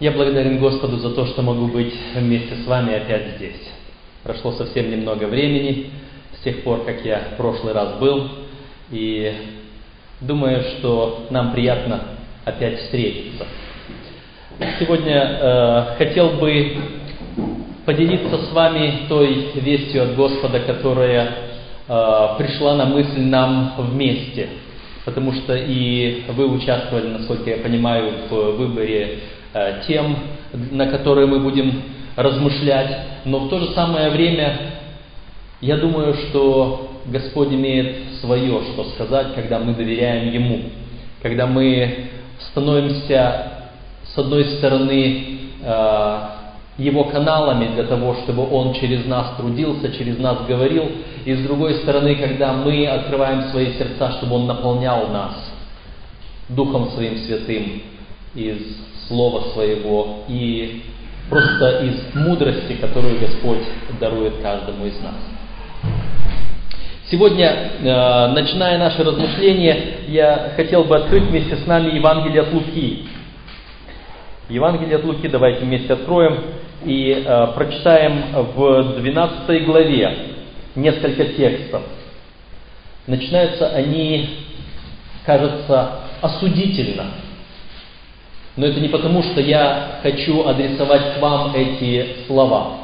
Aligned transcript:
Я 0.00 0.12
благодарен 0.12 0.58
Господу 0.60 0.96
за 0.96 1.10
то, 1.10 1.26
что 1.26 1.42
могу 1.42 1.66
быть 1.66 1.92
вместе 2.14 2.54
с 2.54 2.66
вами 2.66 2.94
опять 2.94 3.36
здесь. 3.36 3.68
Прошло 4.22 4.52
совсем 4.52 4.90
немного 4.90 5.24
времени 5.24 5.90
с 6.38 6.42
тех 6.42 6.62
пор, 6.62 6.86
как 6.86 7.04
я 7.04 7.32
в 7.32 7.36
прошлый 7.36 7.74
раз 7.74 7.98
был, 7.98 8.30
и 8.90 9.30
думаю, 10.22 10.62
что 10.62 11.26
нам 11.28 11.52
приятно 11.52 12.00
опять 12.46 12.78
встретиться. 12.78 13.46
Сегодня 14.78 15.38
э, 15.38 15.84
хотел 15.98 16.30
бы 16.30 16.78
поделиться 17.84 18.38
с 18.38 18.52
вами 18.52 19.00
той 19.06 19.50
вестью 19.56 20.04
от 20.04 20.16
Господа, 20.16 20.60
которая 20.60 21.28
э, 21.86 22.28
пришла 22.38 22.74
на 22.74 22.86
мысль 22.86 23.20
нам 23.20 23.74
вместе, 23.76 24.48
потому 25.04 25.34
что 25.34 25.54
и 25.54 26.22
вы 26.30 26.48
участвовали, 26.48 27.08
насколько 27.08 27.50
я 27.50 27.58
понимаю, 27.58 28.12
в 28.30 28.52
выборе 28.52 29.18
тем, 29.86 30.16
на 30.52 30.86
которые 30.86 31.26
мы 31.26 31.40
будем 31.40 31.82
размышлять, 32.16 32.96
но 33.24 33.40
в 33.40 33.48
то 33.48 33.58
же 33.58 33.72
самое 33.72 34.10
время 34.10 34.56
я 35.60 35.76
думаю, 35.76 36.14
что 36.14 36.90
Господь 37.06 37.48
имеет 37.48 38.14
свое, 38.20 38.62
что 38.72 38.84
сказать, 38.90 39.34
когда 39.34 39.58
мы 39.58 39.74
доверяем 39.74 40.32
Ему, 40.32 40.60
когда 41.22 41.46
мы 41.46 42.08
становимся, 42.50 43.68
с 44.14 44.18
одной 44.18 44.44
стороны, 44.56 45.38
э, 45.62 46.20
Его 46.78 47.04
каналами 47.04 47.74
для 47.74 47.84
того, 47.84 48.16
чтобы 48.22 48.48
Он 48.50 48.74
через 48.74 49.06
нас 49.06 49.36
трудился, 49.36 49.92
через 49.92 50.18
нас 50.18 50.46
говорил, 50.46 50.90
и 51.24 51.34
с 51.34 51.40
другой 51.40 51.74
стороны, 51.76 52.16
когда 52.16 52.52
мы 52.52 52.86
открываем 52.86 53.50
свои 53.50 53.74
сердца, 53.74 54.12
чтобы 54.12 54.36
Он 54.36 54.46
наполнял 54.46 55.08
нас 55.08 55.34
Духом 56.48 56.90
Своим 56.90 57.18
Святым 57.18 57.82
из 58.34 58.89
Слова 59.10 59.42
Своего 59.52 60.20
и 60.28 60.84
просто 61.28 61.80
из 61.80 62.14
мудрости, 62.14 62.74
которую 62.74 63.18
Господь 63.18 63.64
дарует 63.98 64.34
каждому 64.40 64.86
из 64.86 64.94
нас. 65.00 65.16
Сегодня, 67.10 67.72
э, 67.80 68.26
начиная 68.28 68.78
наше 68.78 69.02
размышление, 69.02 69.94
я 70.06 70.52
хотел 70.54 70.84
бы 70.84 70.96
открыть 70.96 71.24
вместе 71.24 71.56
с 71.56 71.66
нами 71.66 71.96
Евангелие 71.96 72.42
от 72.42 72.52
Луки. 72.52 73.06
Евангелие 74.48 74.94
от 74.94 75.04
Луки 75.04 75.26
давайте 75.26 75.64
вместе 75.64 75.92
откроем 75.92 76.44
и 76.84 77.24
э, 77.26 77.46
прочитаем 77.56 78.22
в 78.54 79.00
12 79.00 79.64
главе 79.66 80.18
несколько 80.76 81.24
текстов. 81.24 81.82
Начинаются 83.08 83.70
они, 83.70 84.36
кажется, 85.26 85.94
осудительно– 86.22 87.06
но 88.60 88.66
это 88.66 88.78
не 88.78 88.88
потому, 88.88 89.22
что 89.22 89.40
я 89.40 90.00
хочу 90.02 90.46
адресовать 90.46 91.14
к 91.14 91.22
вам 91.22 91.54
эти 91.54 92.26
слова. 92.26 92.80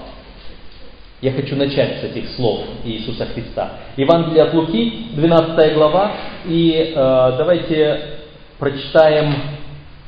Я 1.20 1.32
хочу 1.32 1.54
начать 1.54 2.00
с 2.00 2.04
этих 2.04 2.30
слов 2.30 2.62
Иисуса 2.82 3.26
Христа. 3.26 3.72
Евангелие 3.98 4.44
от 4.44 4.54
Луки, 4.54 5.08
12 5.12 5.74
глава, 5.74 6.12
и 6.46 6.94
э, 6.96 7.34
давайте 7.36 8.20
прочитаем 8.58 9.34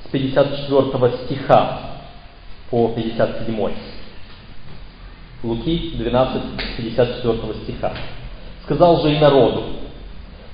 с 0.06 0.08
54 0.10 1.12
стиха 1.26 1.80
по 2.70 2.88
57. 2.88 3.70
Луки 5.42 5.92
12, 5.98 6.42
54 6.78 7.38
стиха. 7.64 7.92
«Сказал 8.64 9.02
же 9.02 9.12
и 9.12 9.18
народу, 9.18 9.64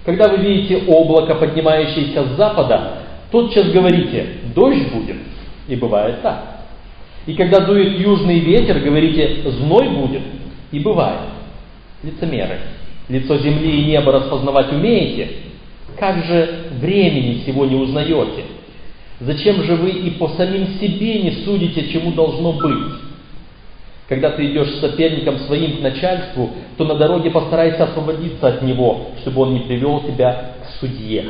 когда 0.05 0.27
вы 0.27 0.39
видите 0.39 0.85
облако, 0.89 1.37
поднимающееся 1.37 2.25
с 2.25 2.37
запада, 2.37 2.95
тотчас 3.31 3.71
говорите, 3.71 4.44
дождь 4.55 4.93
будет. 4.93 5.17
И 5.69 5.77
бывает 5.77 6.23
так. 6.23 6.55
И 7.27 7.35
когда 7.35 7.61
дует 7.61 7.99
южный 7.99 8.41
ветер, 8.41 8.81
говорите, 8.81 9.43
зной 9.47 9.89
будет. 9.89 10.23
И 10.73 10.79
бывает. 10.79 11.21
Лицемеры. 12.03 12.59
Лицо 13.09 13.37
земли 13.39 13.81
и 13.81 13.85
неба 13.87 14.13
распознавать 14.13 14.73
умеете? 14.73 15.31
Как 15.99 16.25
же 16.25 16.71
времени 16.81 17.43
всего 17.43 17.65
не 17.65 17.77
узнаете? 17.77 18.45
Зачем 19.21 19.63
же 19.63 19.77
вы 19.77 19.91
и 19.91 20.11
по 20.11 20.29
самим 20.29 20.67
себе 20.81 21.23
не 21.23 21.31
судите, 21.45 21.89
чему 21.93 22.13
должно 22.13 22.53
быть? 22.53 22.95
Когда 24.09 24.31
ты 24.31 24.47
идешь 24.47 24.69
с 24.69 24.81
соперником 24.81 25.39
своим 25.41 25.79
к 25.79 25.81
начальству, 25.81 26.51
то 26.77 26.85
на 26.85 26.95
дороге 26.97 27.31
постарайся 27.31 27.85
освободиться 27.85 28.49
от 28.49 28.63
него, 28.63 29.13
чтобы 29.23 29.43
он 29.43 29.55
не 29.55 29.61
привел 29.61 30.03
тебя 30.03 30.57
к 30.63 30.81
судье. 30.81 31.25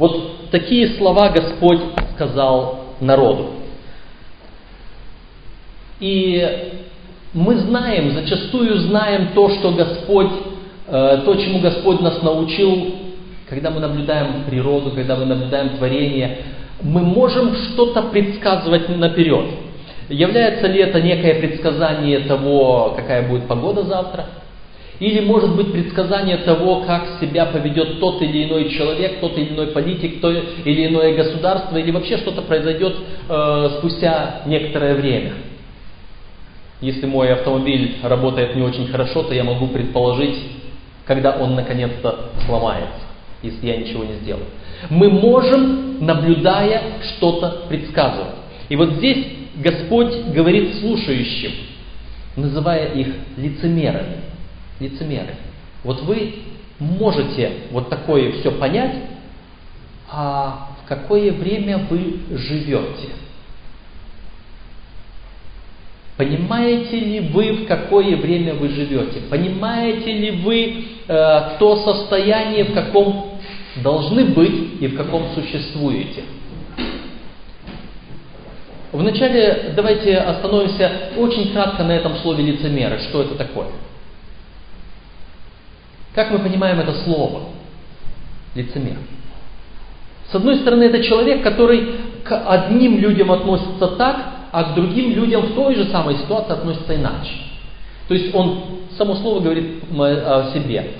Вот 0.00 0.48
такие 0.50 0.96
слова 0.96 1.28
Господь 1.28 1.80
сказал 2.14 2.86
народу. 3.02 3.50
И 6.00 6.72
мы 7.34 7.56
знаем, 7.58 8.12
зачастую 8.12 8.78
знаем 8.78 9.28
то, 9.34 9.50
что 9.50 9.72
Господь, 9.72 10.30
э, 10.86 11.20
то, 11.22 11.34
чему 11.34 11.58
Господь 11.58 12.00
нас 12.00 12.22
научил, 12.22 12.94
когда 13.46 13.70
мы 13.70 13.80
наблюдаем 13.80 14.44
природу, 14.48 14.92
когда 14.92 15.16
мы 15.16 15.26
наблюдаем 15.26 15.76
творение, 15.76 16.44
мы 16.80 17.02
можем 17.02 17.54
что-то 17.54 18.04
предсказывать 18.04 18.88
наперед. 18.88 19.50
Является 20.08 20.66
ли 20.66 20.80
это 20.80 21.02
некое 21.02 21.34
предсказание 21.34 22.20
того, 22.20 22.94
какая 22.96 23.28
будет 23.28 23.46
погода 23.46 23.82
завтра? 23.82 24.24
Или 25.00 25.20
может 25.20 25.56
быть 25.56 25.72
предсказание 25.72 26.36
того, 26.36 26.82
как 26.82 27.18
себя 27.20 27.46
поведет 27.46 28.00
тот 28.00 28.20
или 28.20 28.44
иной 28.44 28.68
человек, 28.68 29.18
тот 29.20 29.36
или 29.38 29.48
иной 29.48 29.68
политик, 29.68 30.20
то 30.20 30.30
или 30.30 30.88
иное 30.88 31.16
государство, 31.16 31.78
или 31.78 31.90
вообще 31.90 32.18
что-то 32.18 32.42
произойдет 32.42 32.94
э, 33.26 33.68
спустя 33.78 34.42
некоторое 34.44 34.94
время. 34.94 35.32
Если 36.82 37.06
мой 37.06 37.32
автомобиль 37.32 37.96
работает 38.02 38.54
не 38.54 38.62
очень 38.62 38.88
хорошо, 38.88 39.22
то 39.22 39.32
я 39.32 39.42
могу 39.42 39.68
предположить, 39.68 40.36
когда 41.06 41.32
он 41.32 41.54
наконец-то 41.54 42.30
сломается, 42.44 43.00
если 43.42 43.68
я 43.68 43.78
ничего 43.78 44.04
не 44.04 44.16
сделаю. 44.16 44.46
Мы 44.90 45.08
можем, 45.08 46.04
наблюдая, 46.04 46.82
что-то 47.16 47.62
предсказывать. 47.70 48.36
И 48.68 48.76
вот 48.76 48.92
здесь 48.92 49.26
Господь 49.56 50.14
говорит 50.34 50.74
слушающим, 50.80 51.52
называя 52.36 52.92
их 52.92 53.08
лицемерами 53.38 54.30
лицемеры. 54.80 55.36
Вот 55.84 56.02
вы 56.02 56.34
можете 56.78 57.52
вот 57.70 57.88
такое 57.88 58.32
все 58.32 58.50
понять, 58.50 58.96
а 60.10 60.70
в 60.82 60.88
какое 60.88 61.30
время 61.32 61.86
вы 61.88 62.20
живете? 62.30 63.10
Понимаете 66.16 66.98
ли 66.98 67.20
вы, 67.20 67.52
в 67.52 67.66
какое 67.66 68.16
время 68.16 68.54
вы 68.54 68.68
живете? 68.68 69.20
Понимаете 69.30 70.12
ли 70.12 70.30
вы 70.32 70.84
э, 71.08 71.40
то 71.58 71.76
состояние, 71.82 72.64
в 72.64 72.74
каком 72.74 73.38
должны 73.76 74.26
быть 74.26 74.82
и 74.82 74.88
в 74.88 74.96
каком 74.96 75.28
существуете? 75.34 76.24
Вначале 78.92 79.72
давайте 79.74 80.16
остановимся 80.16 80.90
очень 81.16 81.52
кратко 81.52 81.84
на 81.84 81.92
этом 81.92 82.16
слове 82.16 82.44
лицемеры. 82.44 82.98
Что 83.08 83.22
это 83.22 83.36
такое? 83.36 83.68
Как 86.14 86.30
мы 86.30 86.40
понимаем 86.40 86.80
это 86.80 86.92
слово? 87.04 87.42
Лицемер. 88.54 88.96
С 90.30 90.34
одной 90.34 90.56
стороны, 90.56 90.84
это 90.84 91.02
человек, 91.02 91.42
который 91.42 91.94
к 92.24 92.44
одним 92.46 92.98
людям 92.98 93.32
относится 93.32 93.88
так, 93.96 94.48
а 94.52 94.64
к 94.64 94.74
другим 94.74 95.12
людям 95.12 95.42
в 95.42 95.54
той 95.54 95.74
же 95.74 95.84
самой 95.86 96.16
ситуации 96.16 96.52
относится 96.52 96.94
иначе. 96.94 97.32
То 98.08 98.14
есть 98.14 98.34
он, 98.34 98.60
само 98.96 99.14
слово 99.16 99.40
говорит 99.40 99.82
о 99.96 100.50
себе, 100.52 100.92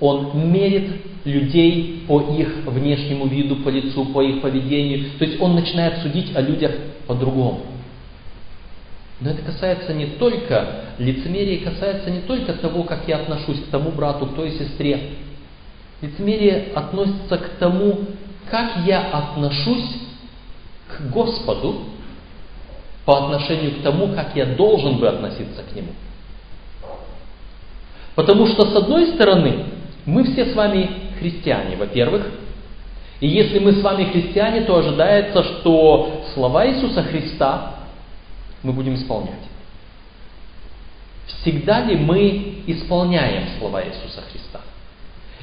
он 0.00 0.50
мерит 0.50 1.00
людей 1.24 2.04
по 2.06 2.20
их 2.20 2.48
внешнему 2.66 3.26
виду, 3.26 3.56
по 3.56 3.68
лицу, 3.68 4.04
по 4.06 4.22
их 4.22 4.42
поведению. 4.42 5.10
То 5.18 5.24
есть 5.24 5.40
он 5.40 5.54
начинает 5.54 5.98
судить 6.02 6.34
о 6.34 6.40
людях 6.40 6.72
по-другому. 7.06 7.60
Но 9.20 9.30
это 9.30 9.42
касается 9.42 9.94
не 9.94 10.06
только, 10.06 10.84
лицемерие 10.98 11.60
касается 11.60 12.10
не 12.10 12.20
только 12.20 12.52
того, 12.52 12.82
как 12.82 13.08
я 13.08 13.16
отношусь 13.16 13.60
к 13.60 13.70
тому 13.70 13.90
брату, 13.90 14.26
к 14.26 14.36
той 14.36 14.50
сестре. 14.52 15.10
Лицемерие 16.02 16.72
относится 16.74 17.38
к 17.38 17.48
тому, 17.58 18.00
как 18.50 18.84
я 18.84 19.00
отношусь 19.00 19.96
к 20.88 21.10
Господу 21.10 21.84
по 23.06 23.24
отношению 23.24 23.76
к 23.76 23.82
тому, 23.82 24.08
как 24.08 24.36
я 24.36 24.44
должен 24.44 24.98
бы 24.98 25.08
относиться 25.08 25.62
к 25.62 25.74
Нему. 25.74 25.92
Потому 28.14 28.46
что, 28.46 28.66
с 28.66 28.76
одной 28.76 29.08
стороны, 29.14 29.64
мы 30.04 30.24
все 30.24 30.46
с 30.46 30.54
вами 30.54 30.90
христиане, 31.18 31.76
во-первых, 31.76 32.26
и 33.20 33.28
если 33.28 33.58
мы 33.60 33.72
с 33.72 33.82
вами 33.82 34.04
христиане, 34.04 34.62
то 34.62 34.76
ожидается, 34.76 35.42
что 35.42 36.24
слова 36.34 36.66
Иисуса 36.66 37.02
Христа 37.02 37.75
мы 38.66 38.72
будем 38.72 38.94
исполнять. 38.96 39.34
Всегда 41.26 41.84
ли 41.84 41.96
мы 41.96 42.62
исполняем 42.66 43.44
слова 43.58 43.82
Иисуса 43.84 44.22
Христа? 44.30 44.60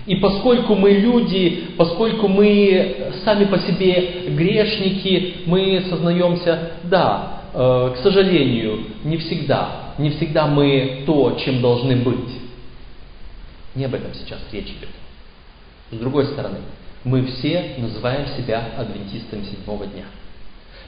И 0.05 0.17
поскольку 0.17 0.75
мы 0.75 0.91
люди, 0.91 1.69
поскольку 1.77 2.27
мы 2.27 3.13
сами 3.23 3.45
по 3.45 3.57
себе 3.59 4.25
грешники, 4.27 5.35
мы 5.45 5.85
сознаемся, 5.89 6.73
да, 6.83 7.43
э, 7.53 7.93
к 7.95 8.03
сожалению, 8.03 8.87
не 9.05 9.17
всегда, 9.17 9.93
не 9.97 10.09
всегда 10.09 10.47
мы 10.47 11.03
то, 11.05 11.39
чем 11.43 11.61
должны 11.61 11.95
быть. 11.95 12.41
Не 13.75 13.85
об 13.85 13.93
этом 13.93 14.13
сейчас 14.13 14.39
речь 14.51 14.67
идет. 14.67 14.89
С 15.91 15.97
другой 15.97 16.25
стороны, 16.25 16.57
мы 17.05 17.25
все 17.25 17.75
называем 17.77 18.27
себя 18.37 18.71
адвентистами 18.77 19.43
седьмого 19.45 19.87
дня. 19.87 20.05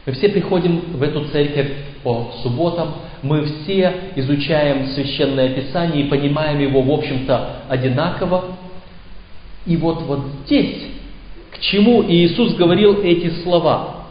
Мы 0.05 0.13
все 0.13 0.29
приходим 0.29 0.81
в 0.93 1.01
эту 1.01 1.25
церковь 1.29 1.71
по 2.03 2.31
субботам, 2.43 2.93
мы 3.23 3.43
все 3.43 4.11
изучаем 4.15 4.87
священное 4.89 5.49
писание 5.49 6.05
и 6.05 6.09
понимаем 6.09 6.59
его, 6.59 6.81
в 6.81 6.91
общем-то, 6.91 7.63
одинаково. 7.69 8.55
И 9.65 9.75
вот, 9.77 10.03
вот 10.03 10.19
здесь, 10.45 10.83
к 11.51 11.59
чему 11.59 12.03
Иисус 12.03 12.53
говорил 12.53 13.01
эти 13.01 13.31
слова. 13.41 14.05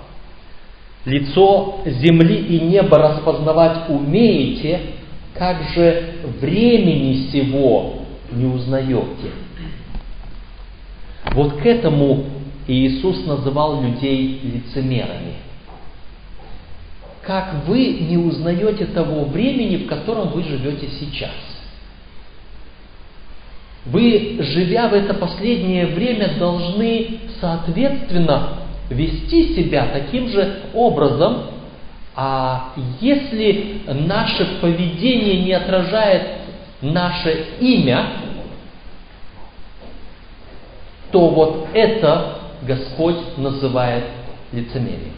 Лицо 1.04 1.80
земли 1.86 2.38
и 2.38 2.60
неба 2.60 2.98
распознавать 2.98 3.88
умеете, 3.88 4.80
как 5.34 5.62
же 5.74 6.14
времени 6.40 7.30
сего 7.30 8.00
не 8.32 8.46
узнаете. 8.46 9.30
Вот 11.32 11.58
к 11.58 11.66
этому 11.66 12.24
Иисус 12.66 13.24
называл 13.26 13.82
людей 13.82 14.40
лицемерами. 14.42 15.34
Как 17.26 17.66
вы 17.66 17.88
не 18.00 18.18
узнаете 18.18 18.86
того 18.86 19.24
времени, 19.24 19.84
в 19.84 19.86
котором 19.86 20.28
вы 20.28 20.42
живете 20.42 20.88
сейчас? 20.98 21.30
Вы, 23.86 24.38
живя 24.40 24.88
в 24.88 24.94
это 24.94 25.14
последнее 25.14 25.86
время, 25.86 26.36
должны 26.38 27.18
соответственно 27.40 28.58
вести 28.90 29.54
себя 29.54 29.88
таким 29.92 30.28
же 30.28 30.60
образом, 30.74 31.44
а 32.14 32.72
если 33.00 33.80
наше 33.86 34.60
поведение 34.60 35.42
не 35.42 35.52
отражает 35.52 36.28
наше 36.80 37.46
имя, 37.60 38.06
то 41.10 41.28
вот 41.28 41.68
это 41.72 42.38
Господь 42.62 43.38
называет 43.38 44.04
лицемерием. 44.52 45.12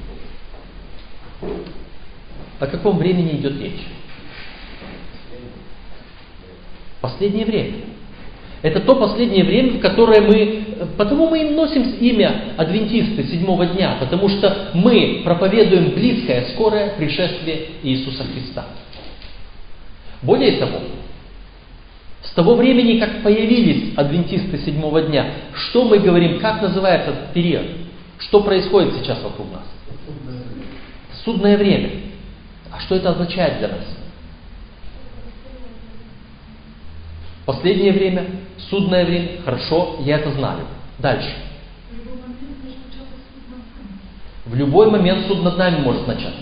О 2.58 2.66
каком 2.66 2.98
времени 2.98 3.36
идет 3.36 3.60
речь? 3.60 3.86
Последнее 7.00 7.44
время. 7.44 7.74
Это 8.62 8.80
то 8.80 8.96
последнее 8.96 9.44
время, 9.44 9.74
в 9.74 9.80
которое 9.80 10.22
мы... 10.22 10.64
Потому 10.96 11.28
мы 11.28 11.42
и 11.42 11.50
носим 11.50 11.82
имя 12.00 12.54
адвентисты 12.56 13.24
седьмого 13.24 13.66
дня, 13.66 13.96
потому 14.00 14.28
что 14.28 14.70
мы 14.74 15.20
проповедуем 15.24 15.90
близкое, 15.90 16.48
скорое 16.54 16.94
пришествие 16.96 17.68
Иисуса 17.82 18.24
Христа. 18.24 18.64
Более 20.22 20.58
того, 20.58 20.80
с 22.22 22.30
того 22.32 22.54
времени, 22.54 22.98
как 22.98 23.22
появились 23.22 23.96
адвентисты 23.96 24.58
седьмого 24.58 25.02
дня, 25.02 25.30
что 25.54 25.84
мы 25.84 25.98
говорим, 25.98 26.40
как 26.40 26.60
называется 26.62 27.10
этот 27.10 27.32
период? 27.32 27.66
Что 28.18 28.42
происходит 28.42 28.94
сейчас 28.94 29.22
вокруг 29.22 29.46
нас? 29.52 29.64
Судное 31.24 31.56
время. 31.56 32.05
А 32.72 32.80
что 32.80 32.96
это 32.96 33.10
означает 33.10 33.58
для 33.58 33.68
нас? 33.68 33.84
Последнее 37.44 37.92
время, 37.92 38.26
судное 38.68 39.04
время, 39.04 39.42
хорошо, 39.44 39.96
я 40.00 40.18
это 40.18 40.32
знаю. 40.32 40.66
Дальше. 40.98 41.32
В 44.46 44.54
любой 44.54 44.90
момент 44.90 45.26
суд 45.26 45.42
над 45.42 45.56
нами 45.56 45.80
может 45.80 46.06
начаться. 46.06 46.40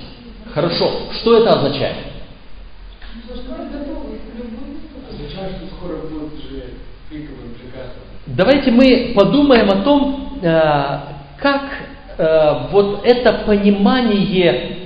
Хорошо, 0.52 0.90
что 1.20 1.38
это 1.38 1.58
означает? 1.58 1.96
Давайте 8.26 8.70
мы 8.70 9.12
подумаем 9.14 9.70
о 9.70 9.82
том, 9.82 10.38
э, 10.42 10.98
как 11.38 11.62
э, 12.16 12.68
вот 12.70 13.04
это 13.04 13.32
понимание 13.46 14.83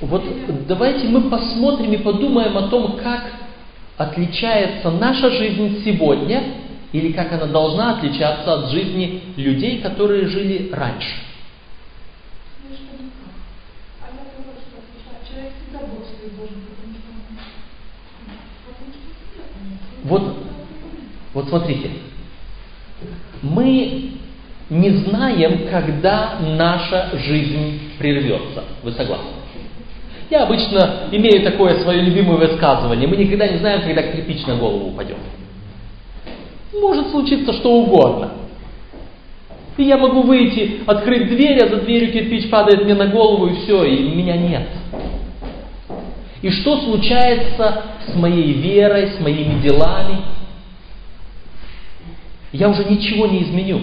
Вот 0.00 0.24
давайте 0.66 1.08
мы 1.08 1.28
посмотрим 1.28 1.92
и 1.92 1.98
подумаем 1.98 2.56
о 2.56 2.68
том, 2.68 2.96
как 2.96 3.32
отличается 3.98 4.90
наша 4.90 5.30
жизнь 5.30 5.82
сегодня 5.84 6.42
или 6.92 7.12
как 7.12 7.32
она 7.32 7.46
должна 7.46 7.98
отличаться 7.98 8.54
от 8.54 8.70
жизни 8.70 9.22
людей, 9.36 9.80
которые 9.80 10.26
жили 10.26 10.70
раньше. 10.72 11.16
Вот, 20.04 20.34
вот 21.34 21.48
смотрите, 21.50 21.90
мы 23.42 24.12
не 24.70 24.90
знаем, 24.90 25.68
когда 25.70 26.38
наша 26.40 27.10
жизнь 27.18 27.80
прервется. 27.98 28.64
Вы 28.82 28.92
согласны? 28.92 29.39
Я 30.30 30.44
обычно 30.44 31.08
имею 31.10 31.42
такое 31.42 31.80
свое 31.80 32.02
любимое 32.02 32.36
высказывание. 32.36 33.08
Мы 33.08 33.16
никогда 33.16 33.48
не 33.48 33.58
знаем, 33.58 33.82
когда 33.82 34.02
кирпич 34.02 34.46
на 34.46 34.56
голову 34.56 34.90
упадет. 34.90 35.16
Может 36.72 37.10
случиться 37.10 37.52
что 37.52 37.72
угодно. 37.72 38.30
И 39.76 39.82
я 39.82 39.98
могу 39.98 40.22
выйти, 40.22 40.82
открыть 40.86 41.28
дверь, 41.28 41.64
а 41.64 41.68
за 41.68 41.78
дверью 41.78 42.12
кирпич 42.12 42.48
падает 42.48 42.84
мне 42.84 42.94
на 42.94 43.06
голову, 43.06 43.46
и 43.48 43.56
все, 43.56 43.84
и 43.84 44.08
меня 44.14 44.36
нет. 44.36 44.68
И 46.42 46.50
что 46.50 46.80
случается 46.80 47.82
с 48.06 48.14
моей 48.14 48.52
верой, 48.52 49.08
с 49.08 49.20
моими 49.20 49.60
делами? 49.60 50.18
Я 52.52 52.68
уже 52.68 52.84
ничего 52.84 53.26
не 53.26 53.42
изменю. 53.42 53.80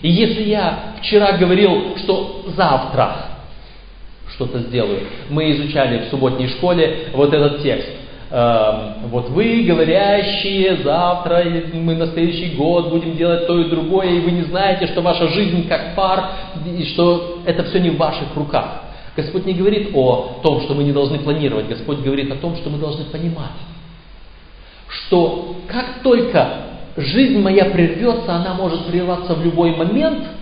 И 0.00 0.10
если 0.10 0.44
я 0.44 0.94
вчера 1.00 1.32
говорил, 1.32 1.96
что 1.98 2.46
завтра 2.56 3.31
что-то 4.42 4.60
сделаю. 4.68 5.00
Мы 5.30 5.52
изучали 5.52 6.06
в 6.06 6.10
субботней 6.10 6.48
школе 6.48 7.08
вот 7.12 7.32
этот 7.32 7.62
текст. 7.62 7.88
Эм, 8.30 9.08
вот 9.10 9.28
вы, 9.30 9.62
говорящие, 9.62 10.78
завтра 10.82 11.44
мы 11.74 11.94
на 11.94 12.06
следующий 12.08 12.54
год 12.56 12.90
будем 12.90 13.16
делать 13.16 13.46
то 13.46 13.58
и 13.60 13.68
другое, 13.68 14.08
и 14.08 14.20
вы 14.20 14.30
не 14.32 14.42
знаете, 14.42 14.86
что 14.86 15.02
ваша 15.02 15.28
жизнь 15.28 15.68
как 15.68 15.94
пар, 15.94 16.30
и 16.66 16.84
что 16.86 17.40
это 17.44 17.64
все 17.64 17.78
не 17.78 17.90
в 17.90 17.98
ваших 17.98 18.34
руках. 18.34 18.84
Господь 19.14 19.44
не 19.44 19.52
говорит 19.52 19.90
о 19.94 20.40
том, 20.42 20.62
что 20.62 20.74
мы 20.74 20.84
не 20.84 20.92
должны 20.92 21.18
планировать, 21.18 21.68
Господь 21.68 21.98
говорит 21.98 22.32
о 22.32 22.36
том, 22.36 22.56
что 22.56 22.70
мы 22.70 22.78
должны 22.78 23.04
понимать, 23.04 23.50
что 24.88 25.56
как 25.68 26.02
только 26.02 26.48
жизнь 26.96 27.38
моя 27.38 27.66
прервется, 27.66 28.34
она 28.34 28.54
может 28.54 28.86
прерваться 28.86 29.34
в 29.34 29.44
любой 29.44 29.76
момент– 29.76 30.26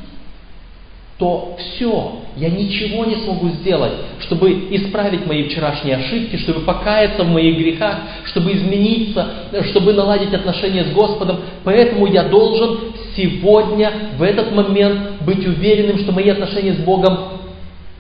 то 1.21 1.55
все, 1.59 2.13
я 2.37 2.49
ничего 2.49 3.05
не 3.05 3.17
смогу 3.17 3.51
сделать, 3.51 3.93
чтобы 4.21 4.69
исправить 4.71 5.27
мои 5.27 5.45
вчерашние 5.45 5.97
ошибки, 5.97 6.37
чтобы 6.39 6.61
покаяться 6.61 7.25
в 7.25 7.29
моих 7.29 7.59
грехах, 7.59 7.99
чтобы 8.25 8.55
измениться, 8.55 9.29
чтобы 9.71 9.93
наладить 9.93 10.33
отношения 10.33 10.85
с 10.85 10.93
Господом. 10.95 11.41
Поэтому 11.63 12.07
я 12.07 12.23
должен 12.23 12.95
сегодня, 13.15 13.93
в 14.17 14.23
этот 14.23 14.53
момент, 14.53 15.21
быть 15.21 15.47
уверенным, 15.47 15.99
что 15.99 16.13
мои 16.13 16.31
отношения 16.31 16.73
с 16.73 16.79
Богом 16.79 17.19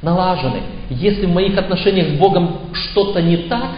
налажены. 0.00 0.62
Если 0.88 1.26
в 1.26 1.34
моих 1.34 1.58
отношениях 1.58 2.08
с 2.08 2.18
Богом 2.18 2.70
что-то 2.72 3.20
не 3.20 3.36
так, 3.36 3.68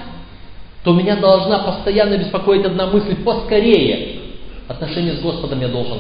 то 0.85 0.95
меня 0.95 1.17
должна 1.17 1.59
постоянно 1.65 2.17
беспокоить 2.17 2.65
одна 2.65 2.87
мысль, 2.87 3.17
поскорее 3.25 4.21
отношения 4.69 5.15
с 5.15 5.21
Господом 5.21 5.61
я 5.61 5.69
должен 5.69 5.99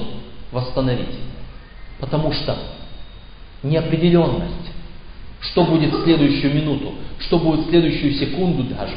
восстановить. 0.53 1.19
Потому 1.99 2.31
что 2.31 2.57
неопределенность. 3.63 4.71
Что 5.41 5.65
будет 5.65 5.93
в 5.93 6.05
следующую 6.05 6.55
минуту, 6.55 6.95
что 7.19 7.39
будет 7.39 7.67
в 7.67 7.71
следующую 7.71 8.15
секунду 8.15 8.63
даже. 8.63 8.95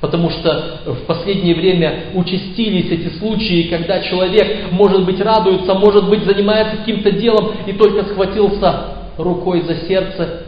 Потому 0.00 0.30
что 0.30 0.80
в 0.86 1.06
последнее 1.06 1.54
время 1.54 2.06
участились 2.14 2.90
эти 2.90 3.16
случаи, 3.18 3.68
когда 3.68 4.00
человек, 4.02 4.72
может 4.72 5.04
быть, 5.04 5.20
радуется, 5.20 5.74
может 5.74 6.08
быть, 6.08 6.24
занимается 6.24 6.78
каким-то 6.78 7.12
делом 7.12 7.54
и 7.66 7.72
только 7.74 8.04
схватился 8.04 8.96
рукой 9.18 9.62
за 9.62 9.76
сердце, 9.86 10.46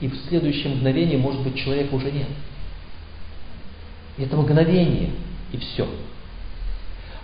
и 0.00 0.08
в 0.08 0.14
следующее 0.28 0.74
мгновение, 0.74 1.18
может 1.18 1.40
быть, 1.42 1.56
человека 1.56 1.94
уже 1.94 2.10
нет. 2.12 2.28
Это 4.18 4.36
мгновение, 4.36 5.10
и 5.52 5.56
все. 5.56 5.86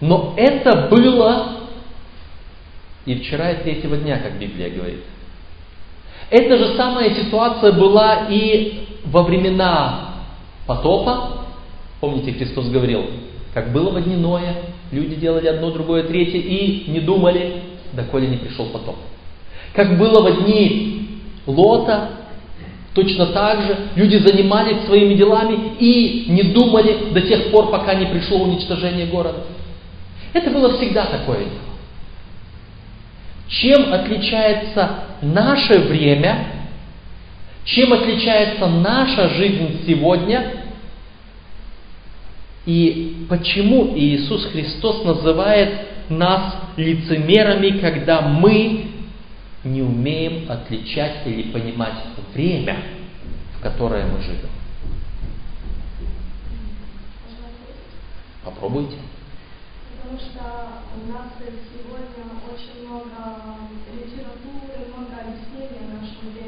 Но 0.00 0.34
это 0.36 0.88
было 0.90 1.58
и 3.04 3.14
вчера, 3.14 3.52
и 3.52 3.62
третьего 3.62 3.96
дня, 3.96 4.18
как 4.18 4.38
Библия 4.38 4.70
говорит. 4.70 5.04
Эта 6.30 6.58
же 6.58 6.76
самая 6.76 7.14
ситуация 7.14 7.72
была 7.72 8.26
и 8.28 8.86
во 9.04 9.22
времена 9.22 10.14
потопа. 10.66 11.44
Помните, 12.00 12.32
Христос 12.32 12.68
говорил, 12.68 13.06
как 13.54 13.72
было 13.72 13.90
в 13.90 14.04
дни 14.04 14.16
Ноя, 14.16 14.54
люди 14.92 15.14
делали 15.16 15.46
одно, 15.46 15.70
другое, 15.70 16.02
третье 16.02 16.38
и 16.38 16.90
не 16.90 17.00
думали, 17.00 17.62
доколе 17.92 18.28
не 18.28 18.36
пришел 18.36 18.66
потоп. 18.66 18.96
Как 19.72 19.98
было 19.98 20.30
в 20.30 20.44
дни 20.44 21.22
Лота, 21.46 22.10
точно 22.94 23.26
так 23.28 23.62
же 23.62 23.76
люди 23.96 24.16
занимались 24.18 24.84
своими 24.84 25.14
делами 25.14 25.72
и 25.78 26.26
не 26.28 26.42
думали 26.42 27.10
до 27.12 27.22
тех 27.22 27.50
пор, 27.50 27.70
пока 27.70 27.94
не 27.94 28.06
пришло 28.06 28.42
уничтожение 28.42 29.06
города. 29.06 29.44
Это 30.34 30.50
было 30.50 30.76
всегда 30.76 31.06
такое 31.06 31.38
дело. 31.38 31.68
Чем 33.48 33.94
отличается 33.94 35.07
наше 35.22 35.78
время, 35.80 36.46
чем 37.64 37.92
отличается 37.92 38.66
наша 38.66 39.28
жизнь 39.30 39.84
сегодня 39.86 40.64
и 42.68 43.26
почему 43.30 43.96
Иисус 43.96 44.44
Христос 44.46 45.02
называет 45.02 46.10
нас 46.10 46.54
лицемерами, 46.76 47.78
когда 47.80 48.20
мы 48.20 48.90
не 49.64 49.82
умеем 49.82 50.50
отличать 50.50 51.26
или 51.26 51.50
понимать 51.50 51.94
время, 52.34 52.76
в 53.56 53.62
которое 53.62 54.04
мы 54.06 54.20
живем. 54.20 54.50
Попробуйте. 58.44 58.96
Потому 59.96 60.18
что 60.20 60.44
у 60.94 61.12
нас 61.12 61.28
сегодня 61.40 62.24
очень 62.48 62.86
много 62.86 63.58
литературы, 63.92 64.88
много 64.88 65.20
объяснений 65.20 65.84
о 65.84 66.00
нашем 66.00 66.32
деле, 66.32 66.47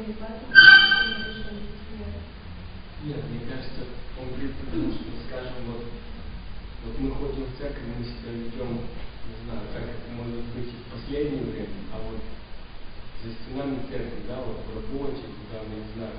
Нет, 3.03 3.23
мне 3.31 3.41
кажется, 3.47 3.81
он 4.19 4.27
говорит, 4.29 4.53
потому 4.59 4.91
что, 4.91 5.07
скажем, 5.25 5.63
вот, 5.71 5.87
вот 6.85 6.99
мы 6.99 7.11
ходим 7.15 7.45
в 7.47 7.57
церковь, 7.57 7.87
мы 7.97 8.03
себя 8.03 8.31
ведем, 8.35 8.91
не 9.25 9.35
знаю, 9.45 9.63
как 9.73 9.87
это 9.87 10.07
может 10.13 10.43
быть 10.53 10.69
в 10.69 10.85
последнее 10.91 11.47
время, 11.47 11.81
а 11.93 11.97
вот 11.97 12.19
за 13.23 13.31
стенами 13.39 13.87
церкви, 13.89 14.27
да, 14.27 14.43
вот 14.43 14.59
в 14.65 14.69
работе, 14.75 15.31
куда 15.31 15.63
мы, 15.63 15.79
не 15.79 15.89
знаю, 15.95 16.13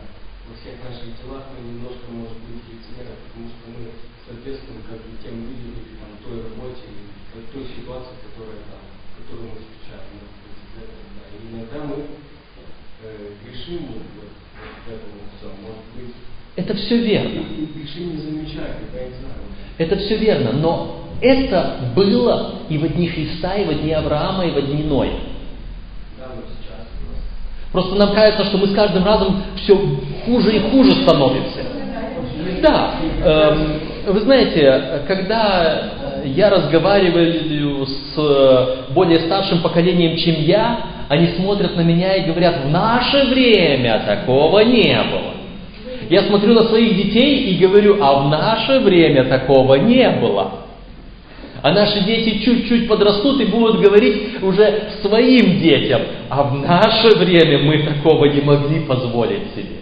во 0.49 0.55
всех 0.59 0.83
наших 0.83 1.15
делах 1.23 1.53
мы 1.55 1.63
немножко, 1.63 2.11
может 2.11 2.39
быть, 2.49 2.67
лицемеры, 2.67 3.15
потому 3.29 3.47
что 3.47 3.63
мы 3.77 3.93
соответствуем 4.27 4.83
как 4.89 4.99
бы 5.05 5.15
тем 5.23 5.39
людям 5.39 5.77
или 5.79 6.01
там 6.01 6.19
той 6.25 6.43
работе, 6.49 6.87
или 6.89 7.47
той 7.53 7.65
ситуации, 7.77 8.19
которая 8.27 8.59
там, 8.73 8.83
которую 9.21 9.55
мы 9.55 9.57
встречаем. 9.61 10.19
Да, 10.73 10.83
иногда 11.37 11.79
мы 11.85 12.32
грешим 13.45 13.81
вот, 13.87 15.53
может 15.63 15.85
быть. 15.97 16.15
Это 16.57 16.75
все 16.75 16.99
верно. 16.99 17.43
Это 19.79 19.97
все 19.97 20.17
верно, 20.17 20.53
но 20.53 21.09
это 21.21 21.93
было 21.95 22.55
и 22.69 22.79
в 22.79 22.89
дни 22.95 23.09
Христа, 23.09 23.55
и 23.55 23.65
в 23.65 23.81
дни 23.81 23.93
Авраама, 23.93 24.45
и 24.45 24.51
в 24.51 24.67
дни 24.67 24.85
Ноя. 24.85 25.13
Просто 27.73 27.95
нам 27.95 28.15
кажется, 28.15 28.45
что 28.45 28.59
мы 28.59 28.67
с 28.67 28.75
каждым 28.75 29.05
разом 29.05 29.43
все 29.57 29.75
хуже 30.27 30.57
и 30.57 30.71
хуже 30.71 30.91
становимся. 31.03 31.61
Да, 32.61 32.97
э, 33.25 33.79
вы 34.09 34.21
знаете, 34.21 35.03
когда 35.09 36.23
я 36.25 36.51
разговариваю 36.51 37.87
с 37.87 38.89
более 38.91 39.21
старшим 39.21 39.63
поколением, 39.63 40.17
чем 40.17 40.35
я, 40.43 41.02
они 41.13 41.27
смотрят 41.37 41.77
на 41.77 41.83
меня 41.83 42.15
и 42.15 42.25
говорят, 42.25 42.65
в 42.65 42.71
наше 42.71 43.25
время 43.25 44.03
такого 44.07 44.61
не 44.61 44.99
было. 45.11 45.35
Я 46.09 46.23
смотрю 46.23 46.55
на 46.55 46.63
своих 46.63 46.97
детей 46.97 47.51
и 47.51 47.59
говорю, 47.59 48.03
а 48.03 48.23
в 48.23 48.31
наше 48.31 48.79
время 48.79 49.25
такого 49.25 49.75
не 49.75 50.09
было. 50.09 50.53
А 51.61 51.71
наши 51.71 52.03
дети 52.05 52.43
чуть-чуть 52.43 52.89
подрастут 52.89 53.43
и 53.43 53.45
будут 53.45 53.83
говорить 53.83 54.43
уже 54.43 54.85
своим 55.03 55.61
детям, 55.61 56.01
а 56.31 56.45
в 56.45 56.55
наше 56.63 57.15
время 57.19 57.59
мы 57.59 57.83
такого 57.83 58.25
не 58.25 58.41
могли 58.41 58.81
позволить 58.81 59.55
себе. 59.55 59.81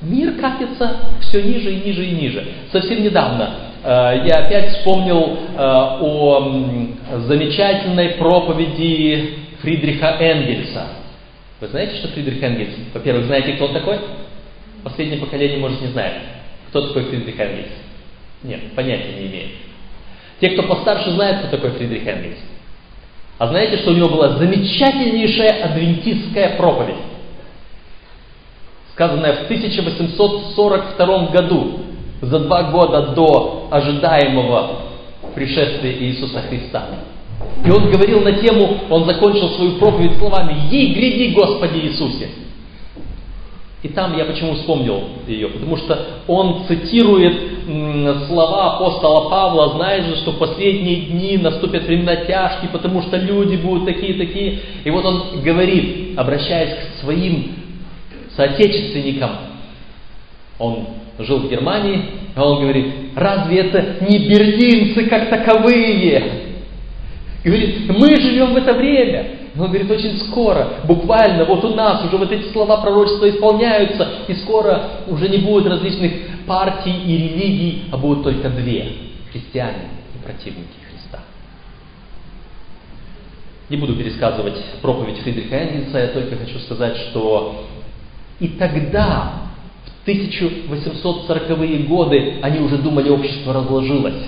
Мир 0.00 0.32
катится 0.40 0.96
все 1.20 1.42
ниже 1.42 1.74
и 1.74 1.84
ниже 1.84 2.06
и 2.06 2.10
ниже. 2.12 2.48
Совсем 2.72 3.02
недавно 3.02 3.50
э, 3.84 4.22
я 4.28 4.46
опять 4.46 4.70
вспомнил 4.76 5.36
э, 5.56 5.58
о 5.58 6.86
замечательной 7.26 8.10
проповеди 8.10 9.47
Фридриха 9.60 10.16
Энгельса. 10.20 10.88
Вы 11.60 11.68
знаете, 11.68 11.96
что 11.96 12.08
Фридрих 12.08 12.42
Энгельс? 12.42 12.74
Во-первых, 12.94 13.26
знаете, 13.26 13.54
кто 13.54 13.66
он 13.66 13.72
такой? 13.72 13.98
Последнее 14.84 15.18
поколение, 15.18 15.58
может, 15.58 15.80
не 15.80 15.88
знает. 15.88 16.22
Кто 16.68 16.88
такой 16.88 17.04
Фридрих 17.04 17.38
Энгельс? 17.38 17.72
Нет, 18.44 18.72
понятия 18.74 19.14
не 19.18 19.26
имеет. 19.26 19.50
Те, 20.40 20.50
кто 20.50 20.62
постарше, 20.62 21.10
знают, 21.10 21.38
кто 21.40 21.56
такой 21.56 21.70
Фридрих 21.72 22.06
Энгельс. 22.06 22.38
А 23.38 23.48
знаете, 23.48 23.78
что 23.78 23.90
у 23.90 23.94
него 23.94 24.08
была 24.08 24.36
замечательнейшая 24.36 25.64
адвентистская 25.64 26.56
проповедь, 26.56 26.96
сказанная 28.92 29.34
в 29.34 29.44
1842 29.44 31.26
году, 31.28 31.80
за 32.20 32.40
два 32.40 32.64
года 32.64 33.12
до 33.14 33.68
ожидаемого 33.70 34.82
пришествия 35.34 35.92
Иисуса 35.92 36.42
Христа. 36.48 36.86
И 37.64 37.70
он 37.70 37.90
говорил 37.90 38.20
на 38.20 38.32
тему, 38.32 38.78
он 38.90 39.04
закончил 39.04 39.50
свою 39.50 39.78
проповедь 39.78 40.18
словами 40.18 40.54
«Ей 40.70 40.94
гряди, 40.94 41.34
Господи 41.34 41.78
Иисусе!» 41.78 42.28
И 43.82 43.88
там 43.88 44.16
я 44.18 44.24
почему 44.24 44.54
вспомнил 44.54 45.02
ее? 45.28 45.48
Потому 45.48 45.76
что 45.76 46.06
он 46.26 46.64
цитирует 46.66 47.36
слова 48.26 48.74
апостола 48.74 49.30
Павла, 49.30 49.76
знаешь 49.76 50.04
же, 50.04 50.16
что 50.16 50.32
в 50.32 50.38
последние 50.38 51.02
дни 51.02 51.36
наступят 51.36 51.84
времена 51.84 52.16
тяжкие, 52.16 52.70
потому 52.72 53.02
что 53.02 53.16
люди 53.16 53.54
будут 53.54 53.84
такие-такие. 53.84 54.58
И 54.82 54.90
вот 54.90 55.04
он 55.04 55.42
говорит, 55.42 56.18
обращаясь 56.18 56.74
к 56.74 57.00
своим 57.02 57.52
соотечественникам, 58.34 59.30
он 60.58 60.86
жил 61.20 61.38
в 61.38 61.48
Германии, 61.48 62.02
а 62.34 62.48
он 62.48 62.62
говорит, 62.62 62.86
разве 63.14 63.58
это 63.60 64.04
не 64.08 64.18
берлинцы 64.26 65.04
как 65.04 65.30
таковые? 65.30 66.47
Говорит, 67.44 67.88
мы 67.88 68.16
живем 68.16 68.52
в 68.54 68.56
это 68.56 68.72
время. 68.74 69.38
Он 69.56 69.68
говорит, 69.68 69.90
очень 69.90 70.18
скоро, 70.18 70.80
буквально, 70.84 71.44
вот 71.44 71.64
у 71.64 71.74
нас 71.74 72.04
уже 72.04 72.16
вот 72.16 72.30
эти 72.30 72.52
слова 72.52 72.78
пророчества 72.78 73.28
исполняются, 73.28 74.08
и 74.28 74.34
скоро 74.34 75.02
уже 75.08 75.28
не 75.28 75.38
будет 75.38 75.66
различных 75.66 76.12
партий 76.46 76.94
и 76.94 77.16
религий, 77.16 77.84
а 77.90 77.96
будут 77.96 78.24
только 78.24 78.50
две– 78.50 78.92
христиане 79.32 79.88
и 80.14 80.24
противники 80.24 80.78
Христа. 80.90 81.20
Не 83.68 83.76
буду 83.76 83.96
пересказывать 83.96 84.62
проповедь 84.80 85.18
Фридриха 85.18 85.56
Энгельса, 85.56 85.98
я 85.98 86.08
только 86.08 86.36
хочу 86.36 86.58
сказать, 86.60 86.96
что 87.10 87.66
и 88.38 88.48
тогда, 88.48 89.32
в 90.04 90.08
1840-е 90.08 91.78
годы, 91.80 92.38
они 92.42 92.60
уже 92.60 92.78
думали, 92.78 93.10
общество 93.10 93.52
разложилось. 93.52 94.22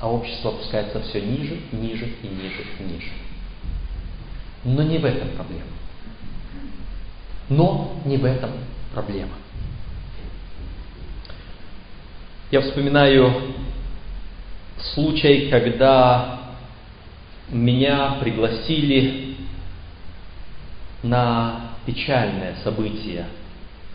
А 0.00 0.08
общество 0.08 0.52
опускается 0.52 1.00
все 1.02 1.20
ниже, 1.20 1.58
ниже 1.72 2.06
и 2.22 2.28
ниже 2.28 2.64
и 2.78 2.82
ниже. 2.82 3.10
Но 4.64 4.82
не 4.82 4.98
в 4.98 5.04
этом 5.04 5.28
проблема. 5.30 5.64
Но 7.48 7.96
не 8.04 8.16
в 8.16 8.24
этом 8.24 8.50
проблема. 8.92 9.34
Я 12.50 12.60
вспоминаю 12.60 13.54
случай, 14.94 15.48
когда 15.50 16.40
меня 17.50 18.18
пригласили 18.20 19.36
на 21.02 21.72
печальное 21.86 22.56
событие, 22.62 23.26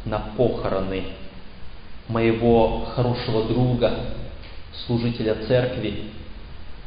на 0.05 0.19
похороны 0.19 1.03
моего 2.07 2.86
хорошего 2.95 3.45
друга, 3.45 4.15
служителя 4.86 5.36
церкви. 5.48 6.06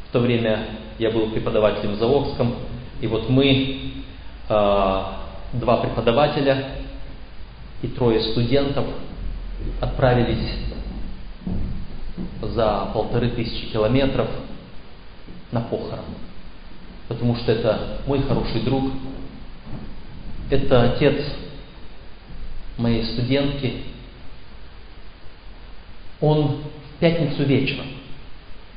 В 0.09 0.13
то 0.13 0.21
время 0.21 0.67
я 0.99 1.11
был 1.11 1.31
преподавателем 1.31 1.95
в 1.95 1.99
Завокском, 1.99 2.55
и 3.01 3.07
вот 3.07 3.29
мы, 3.29 3.93
э, 4.49 5.03
два 5.53 5.77
преподавателя 5.79 6.77
и 7.83 7.89
трое 7.89 8.21
студентов, 8.33 8.87
отправились 9.81 10.67
за 12.43 12.91
полторы 12.93 13.31
тысячи 13.31 13.67
километров 13.67 14.29
на 15.53 15.61
похорон. 15.61 16.05
Потому 17.09 17.37
что 17.37 17.53
это 17.53 18.01
мой 18.07 18.23
хороший 18.23 18.63
друг, 18.63 18.85
это 20.51 20.93
отец 20.93 21.25
моей 22.79 23.05
студентки. 23.05 23.83
Он 26.21 26.59
пятницу 27.01 27.45
вечером, 27.45 27.87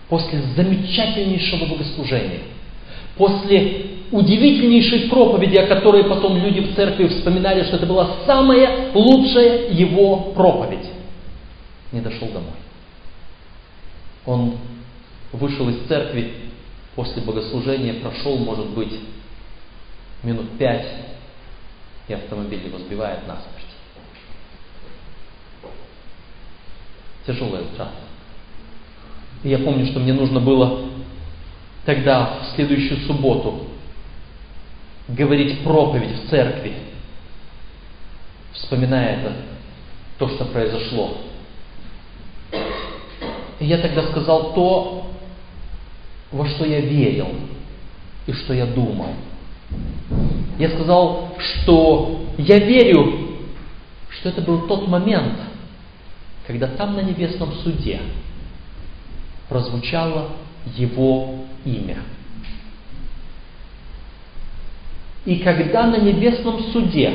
после 0.07 0.41
замечательнейшего 0.55 1.65
богослужения, 1.65 2.41
после 3.17 3.85
удивительнейшей 4.11 5.09
проповеди, 5.09 5.57
о 5.57 5.67
которой 5.67 6.03
потом 6.05 6.37
люди 6.37 6.61
в 6.61 6.75
церкви 6.75 7.07
вспоминали, 7.07 7.63
что 7.63 7.77
это 7.77 7.85
была 7.85 8.17
самая 8.25 8.91
лучшая 8.93 9.69
его 9.71 10.31
проповедь, 10.33 10.89
не 11.91 12.01
дошел 12.01 12.27
домой. 12.29 12.53
Он 14.25 14.57
вышел 15.31 15.69
из 15.69 15.87
церкви 15.87 16.33
после 16.95 17.21
богослужения, 17.21 18.01
прошел, 18.01 18.37
может 18.37 18.67
быть, 18.71 18.93
минут 20.23 20.57
пять, 20.57 20.87
и 22.07 22.13
автомобиль 22.13 22.65
его 22.65 22.79
сбивает 22.79 23.27
насмерть. 23.27 23.55
Тяжелая 27.25 27.61
утрата. 27.61 28.08
Я 29.43 29.59
помню, 29.59 29.85
что 29.87 29.99
мне 29.99 30.13
нужно 30.13 30.39
было 30.39 30.89
тогда, 31.85 32.39
в 32.43 32.55
следующую 32.55 32.99
субботу, 33.07 33.65
говорить 35.07 35.63
проповедь 35.63 36.23
в 36.23 36.29
церкви, 36.29 36.73
вспоминая 38.53 39.17
это, 39.17 39.33
то, 40.17 40.27
что 40.29 40.45
произошло. 40.45 41.17
И 43.59 43.65
я 43.65 43.77
тогда 43.77 44.03
сказал 44.03 44.53
то, 44.53 45.11
во 46.31 46.47
что 46.47 46.65
я 46.65 46.81
верил 46.81 47.29
и 48.27 48.33
что 48.33 48.53
я 48.53 48.65
думал. 48.65 49.13
Я 50.57 50.69
сказал, 50.69 51.35
что 51.37 52.25
я 52.37 52.59
верю, 52.59 53.37
что 54.09 54.29
это 54.29 54.41
был 54.41 54.67
тот 54.67 54.87
момент, 54.87 55.39
когда 56.45 56.67
там 56.67 56.95
на 56.95 57.01
небесном 57.01 57.53
суде 57.63 58.01
прозвучало 59.49 60.29
его 60.77 61.35
имя. 61.65 61.97
И 65.25 65.37
когда 65.39 65.87
на 65.87 65.97
небесном 65.97 66.71
суде, 66.71 67.13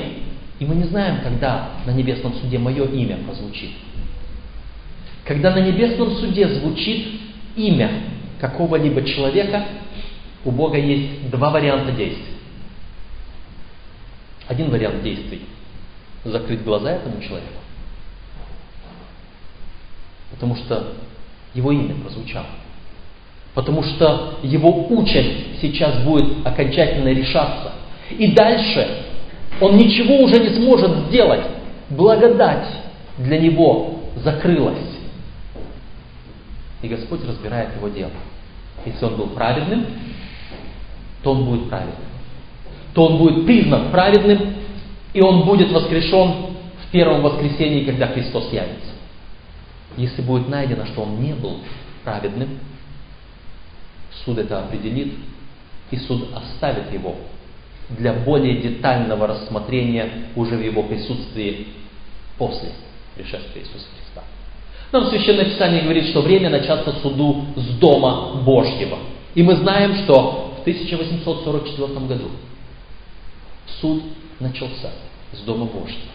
и 0.59 0.67
мы 0.67 0.75
не 0.75 0.85
знаем, 0.85 1.21
когда 1.23 1.71
на 1.87 1.93
небесном 1.93 2.35
суде 2.35 2.59
мое 2.59 2.85
имя 2.85 3.17
прозвучит, 3.25 3.71
когда 5.25 5.55
на 5.55 5.61
небесном 5.61 6.17
суде 6.17 6.49
звучит 6.49 7.21
имя 7.57 7.91
какого-либо 8.41 9.03
человека, 9.05 9.65
у 10.45 10.51
Бога 10.51 10.77
есть 10.77 11.31
два 11.31 11.51
варианта 11.51 11.93
действий. 11.93 12.35
Один 14.47 14.71
вариант 14.71 15.03
действий– 15.03 15.41
закрыть 16.25 16.63
глаза 16.63 16.93
этому 16.93 17.21
человеку, 17.23 17.61
потому 20.31 20.57
что 20.57 20.95
его 21.55 21.73
имя 21.73 21.95
прозвучало. 21.95 22.47
Потому 23.55 23.83
что 23.83 24.39
его 24.43 24.87
участь 24.91 25.61
сейчас 25.61 26.03
будет 26.03 26.45
окончательно 26.45 27.09
решаться. 27.09 27.73
И 28.11 28.33
дальше 28.33 29.05
он 29.61 29.77
ничего 29.77 30.17
уже 30.23 30.41
не 30.41 30.51
сможет 30.57 31.07
сделать. 31.09 31.43
Благодать 31.91 32.67
для 33.19 33.39
него 33.39 34.01
закрылась. 34.17 34.79
И 36.83 36.89
Господь 36.89 37.25
разбирает 37.25 37.77
его 37.77 37.89
дело. 37.89 38.11
Если 38.85 39.05
он 39.05 39.17
был 39.17 39.29
праведным, 39.29 39.87
то 41.23 41.33
он 41.33 41.45
будет 41.45 41.69
праведным. 41.69 41.95
То 42.93 43.07
он 43.07 43.19
будет 43.19 43.47
признан 43.47 43.91
праведным, 43.91 44.55
и 45.13 45.21
он 45.21 45.45
будет 45.45 45.73
воскрешен 45.73 46.33
в 46.87 46.91
первом 46.91 47.23
воскресении, 47.23 47.85
когда 47.85 48.09
Христос 48.09 48.53
явится. 48.53 48.94
Если 49.97 50.23
будет 50.23 50.49
найдено, 50.49 50.87
что 50.87 51.03
он 51.03 51.21
не 51.21 51.33
был 51.33 51.59
праведным, 52.03 52.59
суд 54.25 54.39
это 54.39 54.65
определит, 54.65 55.15
и 55.91 55.97
суд 55.97 56.29
оставит 56.35 56.93
его 56.93 57.17
для 57.91 58.13
более 58.15 58.61
детального 58.61 59.27
рассмотрения 59.27 60.29
уже 60.35 60.57
в 60.57 60.63
его 60.63 60.83
присутствии 60.85 61.69
после 62.39 62.71
пришествия 63.15 63.63
Иисуса 63.63 63.87
Христа. 63.97 64.23
Нам 64.93 65.09
Священное 65.11 65.45
Писание 65.45 65.83
говорит, 65.83 66.07
что 66.09 66.23
время 66.23 66.51
начаться 66.51 66.93
суду 67.03 67.47
с 67.57 67.79
Дома 67.79 68.43
Божьего. 68.43 68.99
И 69.35 69.43
мы 69.43 69.57
знаем, 69.57 70.05
что 70.05 70.55
в 70.59 70.61
1844 70.63 72.07
году 72.07 72.31
суд 73.81 74.03
начался 74.41 74.91
с 75.33 75.39
Дома 75.41 75.67
Божьего. 75.67 76.13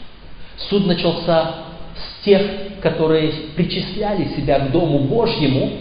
Суд 0.70 0.86
начался 0.88 1.56
с 1.96 2.26
тех, 2.26 2.42
которые 2.82 3.32
причисляли 3.56 4.36
себя 4.36 4.60
к 4.60 4.72
Дому 4.72 5.00
Божьему, 5.00 5.72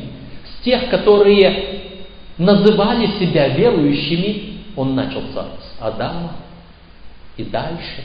с 0.44 0.64
тех, 0.64 0.90
которые 0.90 1.80
называли 2.38 3.06
себя 3.18 3.48
верующими, 3.48 4.58
он 4.76 4.94
начался 4.94 5.46
с 5.61 5.80
Адама 5.80 6.37
и 7.37 7.44
дальше. 7.44 8.04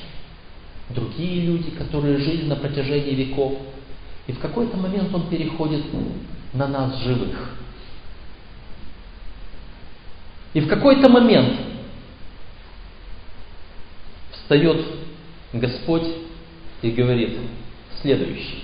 Другие 0.90 1.42
люди, 1.42 1.72
которые 1.72 2.18
жили 2.18 2.46
на 2.46 2.56
протяжении 2.56 3.14
веков. 3.14 3.54
И 4.28 4.32
в 4.32 4.40
какой-то 4.40 4.78
момент 4.78 5.14
он 5.14 5.28
переходит 5.28 5.84
на 6.54 6.68
нас 6.68 6.98
живых. 7.04 7.58
И 10.54 10.62
в 10.62 10.68
какой-то 10.68 11.10
момент 11.10 11.60
встает 14.32 14.86
Господь 15.54 16.08
и 16.82 16.92
говорит 16.92 17.38
следующее. 18.02 18.62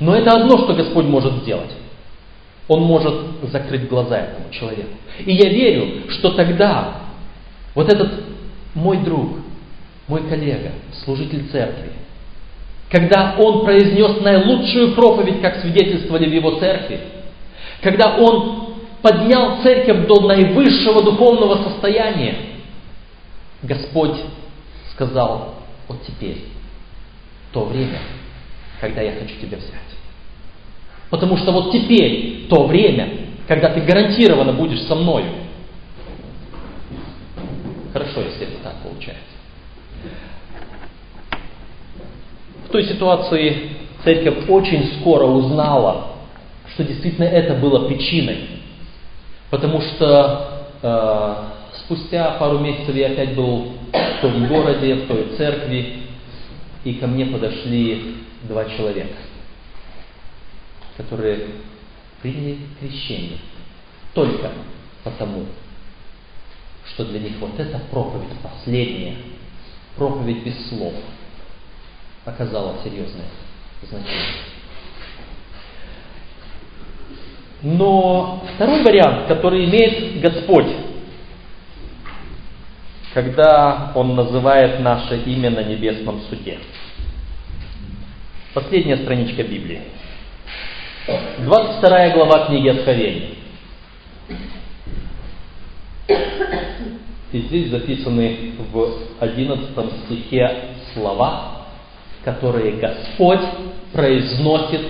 Но 0.00 0.14
это 0.14 0.32
одно, 0.32 0.58
что 0.58 0.74
Господь 0.74 1.06
может 1.06 1.42
сделать. 1.42 1.70
Он 2.68 2.82
может 2.82 3.14
закрыть 3.50 3.88
глаза 3.88 4.18
этому 4.18 4.50
человеку. 4.50 4.90
И 5.24 5.34
я 5.34 5.48
верю, 5.48 6.10
что 6.10 6.32
тогда 6.32 6.94
вот 7.74 7.92
этот 7.92 8.24
мой 8.74 8.98
друг, 8.98 9.38
мой 10.06 10.28
коллега, 10.28 10.72
служитель 11.04 11.48
церкви, 11.50 11.92
когда 12.90 13.34
он 13.38 13.64
произнес 13.64 14.20
наилучшую 14.20 14.94
проповедь, 14.94 15.40
как 15.40 15.60
свидетельствовали 15.60 16.28
в 16.28 16.32
его 16.32 16.58
церкви, 16.58 17.00
когда 17.82 18.16
он 18.16 18.74
поднял 19.02 19.62
церковь 19.62 20.06
до 20.06 20.26
наивысшего 20.26 21.02
духовного 21.02 21.68
состояния, 21.68 22.36
Господь 23.62 24.16
сказал, 24.92 25.54
вот 25.86 26.02
теперь 26.06 26.44
то 27.52 27.64
время, 27.64 27.98
когда 28.80 29.02
я 29.02 29.12
хочу 29.12 29.34
тебя 29.40 29.56
взять. 29.58 29.72
Потому 31.10 31.36
что 31.36 31.52
вот 31.52 31.72
теперь 31.72 32.46
то 32.48 32.66
время, 32.66 33.10
когда 33.46 33.70
ты 33.70 33.80
гарантированно 33.80 34.52
будешь 34.52 34.82
со 34.82 34.94
мною. 34.94 35.26
Хорошо, 37.92 38.20
если 38.20 38.42
это 38.42 38.62
так 38.62 38.74
получается. 38.82 39.22
В 42.66 42.70
той 42.70 42.84
ситуации 42.84 43.70
церковь 44.04 44.48
очень 44.48 45.00
скоро 45.00 45.24
узнала, 45.24 46.08
что 46.74 46.84
действительно 46.84 47.24
это 47.24 47.54
было 47.54 47.88
причиной. 47.88 48.60
Потому 49.50 49.80
что 49.80 50.66
э, 50.82 51.34
спустя 51.84 52.32
пару 52.32 52.58
месяцев 52.58 52.94
я 52.94 53.06
опять 53.06 53.34
был 53.34 53.72
в 53.90 54.20
том 54.20 54.46
городе, 54.46 54.94
в 54.94 55.06
той 55.08 55.28
церкви, 55.38 56.07
и 56.84 56.94
ко 56.94 57.06
мне 57.06 57.26
подошли 57.26 58.16
два 58.44 58.64
человека, 58.64 59.16
которые 60.96 61.48
приняли 62.22 62.58
крещение 62.80 63.38
только 64.14 64.50
потому, 65.04 65.46
что 66.86 67.04
для 67.04 67.20
них 67.20 67.34
вот 67.40 67.58
эта 67.58 67.78
проповедь 67.90 68.36
последняя, 68.42 69.16
проповедь 69.96 70.44
без 70.44 70.68
слов– 70.68 70.94
оказало 72.28 72.76
серьезное 72.84 73.26
значение. 73.82 74.34
Но 77.62 78.44
второй 78.54 78.82
вариант, 78.84 79.26
который 79.26 79.64
имеет 79.64 80.20
Господь, 80.20 80.68
когда 83.14 83.92
Он 83.94 84.14
называет 84.14 84.80
наше 84.80 85.18
имя 85.18 85.50
на 85.50 85.62
небесном 85.62 86.20
суде. 86.28 86.58
Последняя 88.54 88.96
страничка 88.98 89.42
Библии. 89.42 89.82
22 91.38 92.10
глава 92.10 92.46
книги 92.46 92.68
Откровения. 92.68 93.30
И 97.30 97.40
здесь 97.40 97.70
записаны 97.70 98.52
в 98.72 98.90
11 99.20 99.68
стихе 100.04 100.50
слова, 100.94 101.66
которые 102.24 102.72
Господь 102.76 103.40
произносит 103.92 104.82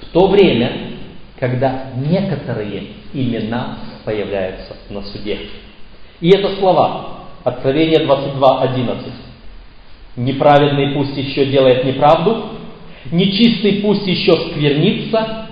в 0.00 0.06
то 0.12 0.28
время, 0.28 0.92
когда 1.38 1.90
некоторые 1.96 2.84
имена 3.12 3.78
появляются 4.04 4.76
на 4.90 5.02
суде. 5.02 5.38
И 6.20 6.30
это 6.30 6.56
слова. 6.56 7.21
Откровение 7.44 8.00
22.11. 8.06 9.12
Неправедный 10.16 10.94
пусть 10.94 11.16
еще 11.16 11.46
делает 11.46 11.84
неправду, 11.84 12.50
нечистый 13.10 13.80
пусть 13.82 14.06
еще 14.06 14.32
сквернится, 14.50 15.48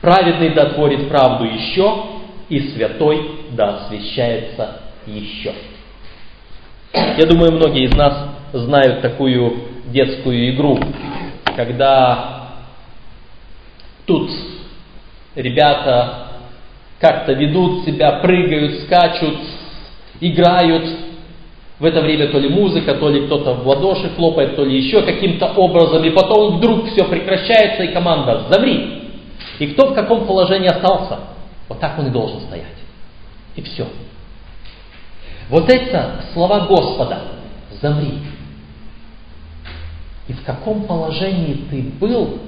праведный 0.00 0.50
да 0.50 0.70
творит 0.70 1.08
правду 1.08 1.44
еще, 1.44 2.04
и 2.48 2.60
святой 2.70 3.40
да 3.52 3.76
освящается 3.76 4.82
еще. 5.06 5.52
Я 6.92 7.26
думаю, 7.26 7.52
многие 7.52 7.84
из 7.84 7.94
нас 7.94 8.30
знают 8.52 9.02
такую 9.02 9.56
детскую 9.86 10.54
игру, 10.54 10.78
когда 11.56 12.52
тут 14.06 14.30
ребята 15.34 16.28
как-то 17.00 17.32
ведут 17.32 17.84
себя, 17.84 18.20
прыгают, 18.20 18.84
скачут, 18.84 19.38
играют. 20.20 21.05
В 21.78 21.84
это 21.84 22.00
время 22.00 22.28
то 22.28 22.38
ли 22.38 22.48
музыка, 22.48 22.94
то 22.94 23.10
ли 23.10 23.26
кто-то 23.26 23.54
в 23.54 23.68
ладоши 23.68 24.08
хлопает, 24.16 24.56
то 24.56 24.64
ли 24.64 24.78
еще 24.82 25.02
каким-то 25.02 25.52
образом. 25.52 26.02
И 26.04 26.10
потом 26.10 26.56
вдруг 26.56 26.88
все 26.90 27.04
прекращается, 27.04 27.82
и 27.82 27.92
команда 27.92 28.46
«Замри!» 28.50 29.02
И 29.58 29.66
кто 29.68 29.88
в 29.88 29.94
каком 29.94 30.26
положении 30.26 30.68
остался, 30.68 31.20
вот 31.68 31.78
так 31.80 31.98
он 31.98 32.06
и 32.06 32.10
должен 32.10 32.40
стоять. 32.40 32.66
И 33.56 33.62
все. 33.62 33.86
Вот 35.50 35.68
это 35.70 36.24
слова 36.32 36.66
Господа 36.66 37.22
«Замри!» 37.82 38.20
И 40.28 40.32
в 40.32 40.42
каком 40.44 40.84
положении 40.84 41.66
ты 41.70 41.82
был, 42.00 42.40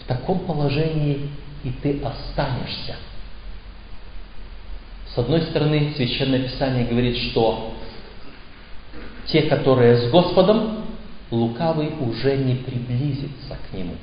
в 0.00 0.06
таком 0.06 0.38
положении 0.40 1.28
и 1.64 1.70
ты 1.82 2.00
останешься. 2.02 2.96
С 5.14 5.18
одной 5.18 5.42
стороны, 5.42 5.92
Священное 5.96 6.40
Писание 6.40 6.86
говорит, 6.86 7.16
что 7.16 7.74
те, 9.26 9.42
которые 9.42 9.96
с 9.96 10.10
Господом, 10.10 10.84
лукавый 11.30 11.90
уже 12.00 12.36
не 12.36 12.56
приблизится 12.56 13.58
к 13.70 13.74
Нему. 13.76 13.94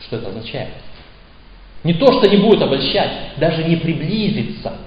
Что 0.00 0.16
это 0.16 0.28
означает? 0.28 0.70
Не 1.84 1.94
то, 1.94 2.06
что 2.12 2.28
не 2.28 2.36
будет 2.36 2.62
обольщать, 2.62 3.38
даже 3.38 3.64
не 3.64 3.76
приблизится– 3.76 4.74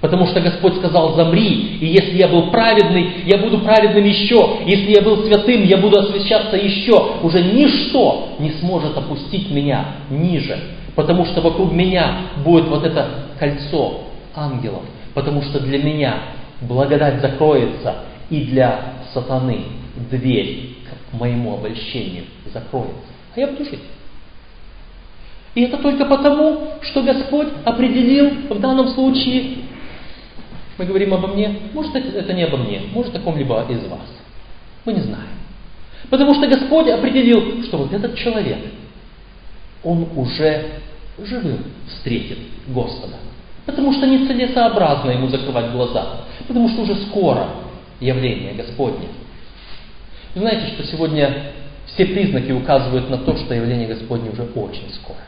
Потому 0.00 0.28
что 0.28 0.40
Господь 0.40 0.76
сказал, 0.76 1.16
замри, 1.16 1.78
и 1.80 1.86
если 1.86 2.18
я 2.18 2.28
был 2.28 2.50
праведный, 2.50 3.24
я 3.24 3.38
буду 3.38 3.58
праведным 3.58 4.04
еще. 4.04 4.58
Если 4.64 4.94
я 4.94 5.02
был 5.02 5.24
святым, 5.24 5.64
я 5.64 5.76
буду 5.78 5.98
освящаться 5.98 6.56
еще. 6.56 7.16
Уже 7.22 7.42
ничто 7.42 8.36
не 8.38 8.50
сможет 8.60 8.96
опустить 8.96 9.50
меня 9.50 9.96
ниже. 10.08 10.56
Потому 10.94 11.26
что 11.26 11.40
вокруг 11.40 11.72
меня 11.72 12.18
будет 12.44 12.68
вот 12.68 12.84
это 12.84 13.08
кольцо 13.40 14.02
ангелов. 14.36 14.82
Потому 15.14 15.42
что 15.42 15.58
для 15.58 15.78
меня 15.78 16.14
благодать 16.60 17.20
закроется, 17.20 17.96
и 18.30 18.44
для 18.46 18.94
сатаны 19.12 19.64
дверь 20.10 20.76
к 21.10 21.14
моему 21.14 21.54
обольщению 21.54 22.24
закроется. 22.52 22.94
А 23.34 23.40
я 23.40 23.46
буду 23.48 23.64
жить. 23.64 23.80
И 25.54 25.62
это 25.62 25.78
только 25.78 26.04
потому, 26.04 26.74
что 26.82 27.02
Господь 27.02 27.48
определил 27.64 28.30
в 28.48 28.60
данном 28.60 28.88
случае 28.88 29.58
мы 30.78 30.84
говорим 30.84 31.12
обо 31.12 31.26
мне, 31.28 31.58
может 31.74 31.94
это 31.96 32.32
не 32.32 32.44
обо 32.44 32.56
мне, 32.56 32.82
может 32.92 33.14
о 33.16 33.18
ком-либо 33.18 33.66
из 33.68 33.84
вас. 33.88 34.06
Мы 34.84 34.92
не 34.92 35.00
знаем. 35.00 35.26
Потому 36.08 36.34
что 36.34 36.46
Господь 36.46 36.88
определил, 36.88 37.64
что 37.64 37.78
вот 37.78 37.92
этот 37.92 38.16
человек, 38.16 38.58
он 39.82 40.06
уже 40.14 40.66
живым 41.18 41.64
встретит 41.88 42.38
Господа. 42.68 43.16
Потому 43.66 43.92
что 43.92 44.06
нецелесообразно 44.06 45.10
ему 45.10 45.26
закрывать 45.28 45.72
глаза. 45.72 46.20
Потому 46.46 46.68
что 46.68 46.82
уже 46.82 46.94
скоро 47.08 47.48
явление 48.00 48.54
Господне. 48.54 49.08
Вы 50.34 50.40
знаете, 50.40 50.68
что 50.74 50.84
сегодня 50.84 51.52
все 51.86 52.06
признаки 52.06 52.52
указывают 52.52 53.10
на 53.10 53.18
то, 53.18 53.36
что 53.36 53.54
явление 53.54 53.88
Господне 53.88 54.30
уже 54.30 54.42
очень 54.42 54.90
скоро. 54.94 55.18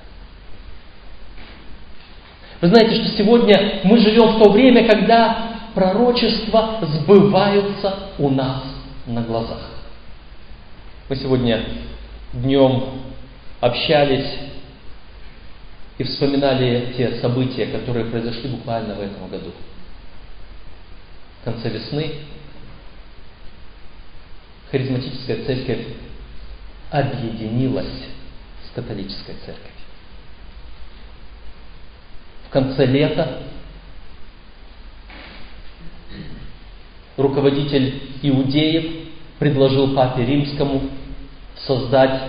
Вы 2.61 2.69
знаете, 2.69 3.03
что 3.03 3.17
сегодня 3.17 3.81
мы 3.85 3.99
живем 3.99 4.37
в 4.37 4.43
то 4.43 4.51
время, 4.51 4.87
когда 4.87 5.51
пророчества 5.75 6.81
сбываются 6.83 7.95
у 8.19 8.29
нас 8.29 8.63
на 9.07 9.23
глазах. 9.23 9.71
Мы 11.09 11.17
сегодня 11.17 11.65
днем 12.33 13.01
общались 13.61 14.31
и 15.99 16.05
вспоминали 16.05 16.95
те 16.97 17.21
события, 17.21 17.67
которые 17.67 18.07
произошли 18.07 18.49
буквально 18.49 18.95
в 18.95 19.01
этом 19.01 19.29
году. 19.29 19.53
В 21.41 21.45
конце 21.45 21.71
весны 21.71 22.13
харизматическая 24.71 25.45
церковь 25.45 25.87
объединилась 26.91 27.87
с 28.67 28.75
католической 28.75 29.35
церковью 29.45 29.81
в 32.51 32.53
конце 32.53 32.85
лета 32.85 33.43
руководитель 37.17 38.03
иудеев 38.23 39.07
предложил 39.39 39.95
папе 39.95 40.27
римскому 40.27 40.83
создать 41.65 42.23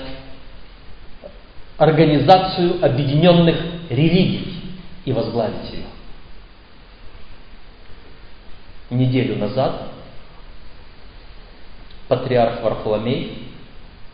организацию 1.77 2.85
объединенных 2.85 3.55
религий 3.89 4.61
и 5.05 5.11
возглавить 5.11 5.73
ее. 5.73 5.85
Неделю 8.91 9.37
назад 9.37 9.90
патриарх 12.11 12.61
Варфоломей, 12.61 13.47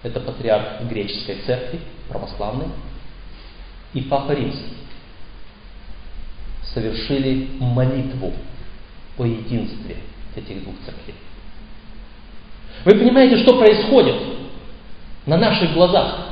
это 0.04 0.20
патриарх 0.20 0.84
греческой 0.88 1.38
церкви, 1.48 1.80
православный, 2.08 2.68
и 3.96 4.02
папа 4.02 4.34
римский 4.34 4.78
совершили 6.76 7.50
молитву 7.60 8.34
о 9.18 9.26
единстве 9.26 9.98
этих 10.36 10.64
двух 10.64 10.76
церквей. 10.86 11.16
Вы 12.86 12.92
понимаете, 12.92 13.38
что 13.38 13.58
происходит 13.58 14.16
на 15.26 15.38
наших 15.38 15.74
глазах? 15.74 16.28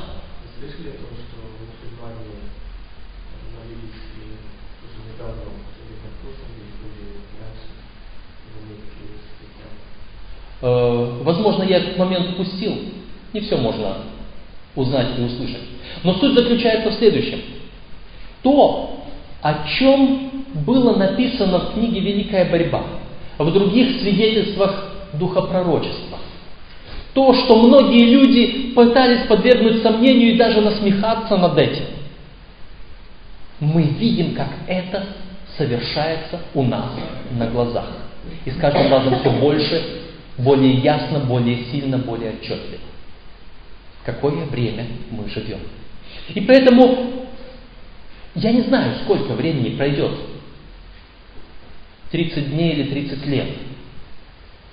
Слышали 0.60 0.90
о 0.90 0.98
том, 0.98 1.18
что 1.18 1.36
в 1.42 1.66
мусульмане 1.66 2.46
молились 3.58 4.06
уже 4.86 5.02
недавно 5.12 5.42
перед 5.82 5.98
вопросом, 5.98 6.46
были 6.80 7.10
раньше, 7.42 7.74
э, 10.55 10.55
Возможно, 11.22 11.62
я 11.62 11.78
этот 11.78 11.96
момент 11.96 12.30
упустил. 12.30 12.74
Не 13.32 13.40
все 13.40 13.56
можно 13.56 13.98
узнать 14.74 15.08
и 15.18 15.22
услышать. 15.22 15.62
Но 16.02 16.14
суть 16.14 16.34
заключается 16.34 16.90
в 16.90 16.94
следующем. 16.94 17.40
То, 18.42 19.00
о 19.42 19.66
чем 19.78 20.30
было 20.66 20.96
написано 20.96 21.58
в 21.58 21.74
книге 21.74 22.00
«Великая 22.00 22.44
борьба», 22.46 22.82
в 23.38 23.52
других 23.52 24.00
свидетельствах 24.00 24.92
духопророчества. 25.12 26.18
То, 27.14 27.32
что 27.32 27.56
многие 27.56 28.04
люди 28.04 28.72
пытались 28.74 29.26
подвергнуть 29.26 29.82
сомнению 29.82 30.34
и 30.34 30.36
даже 30.36 30.60
насмехаться 30.60 31.36
над 31.36 31.56
этим. 31.56 31.84
Мы 33.60 33.82
видим, 33.82 34.34
как 34.34 34.48
это 34.66 35.04
совершается 35.56 36.40
у 36.54 36.62
нас 36.62 36.90
на 37.30 37.46
глазах. 37.46 37.86
И 38.44 38.50
с 38.50 38.56
каждым 38.56 38.90
разом 38.90 39.18
все 39.20 39.30
больше, 39.30 39.82
более 40.38 40.74
ясно, 40.74 41.20
более 41.20 41.64
сильно, 41.70 41.98
более 41.98 42.32
отчетливо. 42.32 42.82
Какое 44.04 44.44
время 44.46 44.86
мы 45.10 45.28
живем. 45.28 45.60
И 46.34 46.40
поэтому 46.40 47.26
я 48.34 48.52
не 48.52 48.62
знаю, 48.62 48.96
сколько 49.04 49.32
времени 49.34 49.76
пройдет. 49.76 50.12
30 52.10 52.50
дней 52.50 52.72
или 52.72 52.90
30 52.90 53.26
лет. 53.26 53.48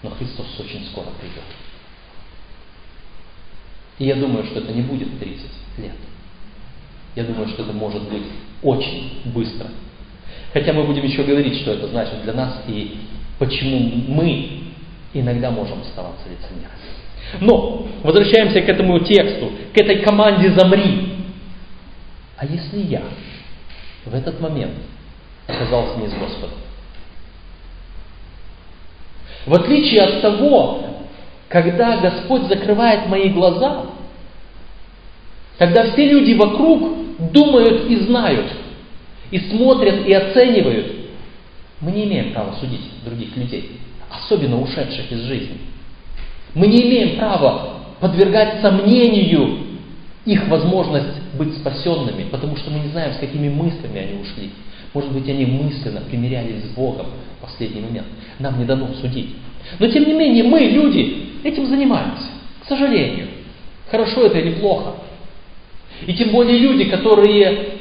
Но 0.04 0.12
Христос 0.12 0.48
очень 0.60 0.86
скоро 0.88 1.08
придет. 1.20 1.44
И 4.00 4.06
я 4.06 4.16
думаю, 4.16 4.46
что 4.46 4.60
это 4.60 4.74
не 4.74 4.82
будет 4.82 5.18
30 5.18 5.46
лет. 5.78 5.96
Я 7.16 7.24
думаю, 7.24 7.48
что 7.48 7.64
это 7.64 7.74
может 7.74 8.04
быть 8.10 8.24
очень 8.62 9.22
быстро. 9.26 9.68
Хотя 10.52 10.74
мы 10.74 10.84
будем 10.84 11.04
еще 11.04 11.24
говорить, 11.24 11.62
что 11.62 11.72
это 11.72 11.88
значит 11.88 12.22
для 12.24 12.34
нас 12.34 12.64
и 12.68 12.98
почему 13.40 13.80
мы 14.08 14.63
иногда 15.14 15.52
можем 15.52 15.82
оставаться 15.82 16.24
лицемерами. 16.30 16.74
Но 17.40 17.88
возвращаемся 18.04 18.62
к 18.62 18.70
этому 18.70 19.00
тексту, 19.00 19.52
к 19.74 19.78
этой 19.78 20.00
команде 20.00 20.52
«Замри». 20.52 21.14
А 22.38 22.46
если 22.46 22.80
я 22.80 23.04
в 24.06 24.14
этот 24.14 24.40
момент 24.40 24.74
оказался 25.48 25.98
не 26.00 26.08
с 26.08 26.14
Господом. 26.14 26.58
В 29.46 29.54
отличие 29.54 30.02
от 30.02 30.22
того, 30.22 30.86
когда 31.50 31.98
Господь 31.98 32.44
закрывает 32.44 33.08
мои 33.08 33.30
глаза, 33.30 33.86
когда 35.58 35.92
все 35.92 36.10
люди 36.10 36.34
вокруг 36.34 37.32
думают 37.32 37.90
и 37.90 37.98
знают, 37.98 38.52
и 39.32 39.40
смотрят 39.40 40.06
и 40.06 40.14
оценивают, 40.14 40.92
мы 41.80 41.92
не 41.92 42.06
имеем 42.06 42.34
права 42.34 42.56
судить 42.60 43.04
других 43.04 43.36
людей, 43.36 43.80
особенно 44.18 44.62
ушедших 44.62 45.12
из 45.12 45.22
жизни. 45.22 45.58
Мы 46.54 46.68
не 46.68 46.84
имеем 46.84 47.18
права 47.18 47.80
подвергать 48.00 48.62
сомнению 48.62 49.60
их 50.26 50.48
возможность 50.48 51.22
быть 51.38 51.56
спасенными, 51.58 52.26
потому 52.30 52.56
что 52.56 52.72
мы 52.72 52.80
не 52.80 52.90
знаем, 52.90 53.14
с 53.14 53.18
какими 53.18 53.50
мыслями 53.50 54.00
они 54.00 54.22
ушли. 54.22 54.52
Может 54.94 55.12
быть, 55.12 55.28
они 55.28 55.46
мысленно 55.46 56.02
примирялись 56.02 56.64
с 56.64 56.76
Богом 56.76 57.08
в 57.40 57.42
последний 57.42 57.82
момент. 57.82 58.08
Нам 58.40 58.60
не 58.60 58.66
дано 58.66 58.90
судить. 59.02 59.36
Но 59.80 59.88
тем 59.88 60.06
не 60.06 60.14
менее, 60.14 60.44
мы, 60.44 60.60
люди, 60.60 61.30
этим 61.44 61.66
занимаемся. 61.66 62.28
К 62.64 62.68
сожалению. 62.68 63.28
Хорошо 63.90 64.26
это 64.26 64.38
или 64.40 64.60
плохо. 64.60 64.94
И 66.06 66.14
тем 66.14 66.30
более 66.32 66.58
люди, 66.60 66.86
которые 66.86 67.80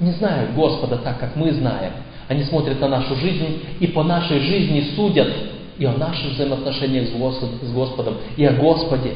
не 0.00 0.12
знают 0.12 0.52
Господа 0.54 0.96
так, 0.98 1.18
как 1.20 1.36
мы 1.36 1.52
знаем. 1.52 1.92
Они 2.28 2.44
смотрят 2.44 2.80
на 2.80 2.88
нашу 2.88 3.16
жизнь 3.16 3.62
и 3.80 3.86
по 3.88 4.02
нашей 4.02 4.40
жизни 4.40 4.92
судят 4.94 5.32
и 5.78 5.84
о 5.84 5.92
наших 5.96 6.32
взаимоотношениях 6.32 7.08
с 7.08 7.72
Господом, 7.72 8.18
и 8.36 8.44
о 8.44 8.52
Господе, 8.52 9.14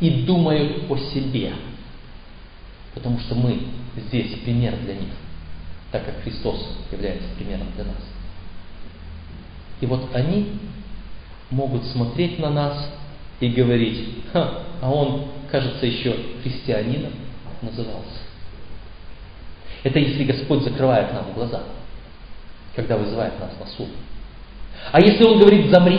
и 0.00 0.10
думают 0.24 0.90
о 0.90 0.96
себе. 0.96 1.52
Потому 2.94 3.18
что 3.20 3.34
мы 3.34 3.60
здесь 3.96 4.38
пример 4.44 4.74
для 4.84 4.94
них, 4.94 5.12
так 5.92 6.04
как 6.04 6.22
Христос 6.22 6.66
является 6.92 7.28
примером 7.36 7.66
для 7.74 7.84
нас. 7.84 8.02
И 9.80 9.86
вот 9.86 10.08
они 10.14 10.52
могут 11.50 11.84
смотреть 11.86 12.38
на 12.38 12.50
нас 12.50 12.90
и 13.40 13.48
говорить, 13.48 14.08
Ха, 14.32 14.62
а 14.80 14.90
он, 14.90 15.26
кажется, 15.50 15.86
еще 15.86 16.16
христианином 16.42 17.12
назывался. 17.62 18.20
Это 19.82 19.98
если 19.98 20.24
Господь 20.24 20.62
закрывает 20.62 21.12
нам 21.12 21.32
глаза, 21.34 21.62
когда 22.76 22.96
вызывает 22.96 23.40
нас 23.40 23.50
на 23.58 23.66
суд. 23.66 23.88
А 24.92 25.00
если 25.00 25.24
Он 25.24 25.38
говорит 25.38 25.70
«замри», 25.70 25.98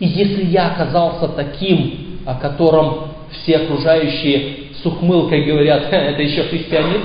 и 0.00 0.06
если 0.06 0.44
я 0.46 0.72
оказался 0.72 1.28
таким, 1.28 2.20
о 2.24 2.36
котором 2.36 3.12
все 3.30 3.58
окружающие 3.58 4.72
с 4.80 4.86
ухмылкой 4.86 5.44
говорят, 5.44 5.92
это 5.92 6.22
еще 6.22 6.44
христианин, 6.44 7.02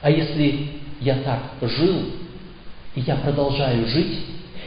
а 0.00 0.10
если 0.10 0.68
я 1.00 1.16
так 1.16 1.68
жил, 1.68 1.96
и 2.94 3.00
я 3.00 3.16
продолжаю 3.16 3.86
жить, 3.86 4.20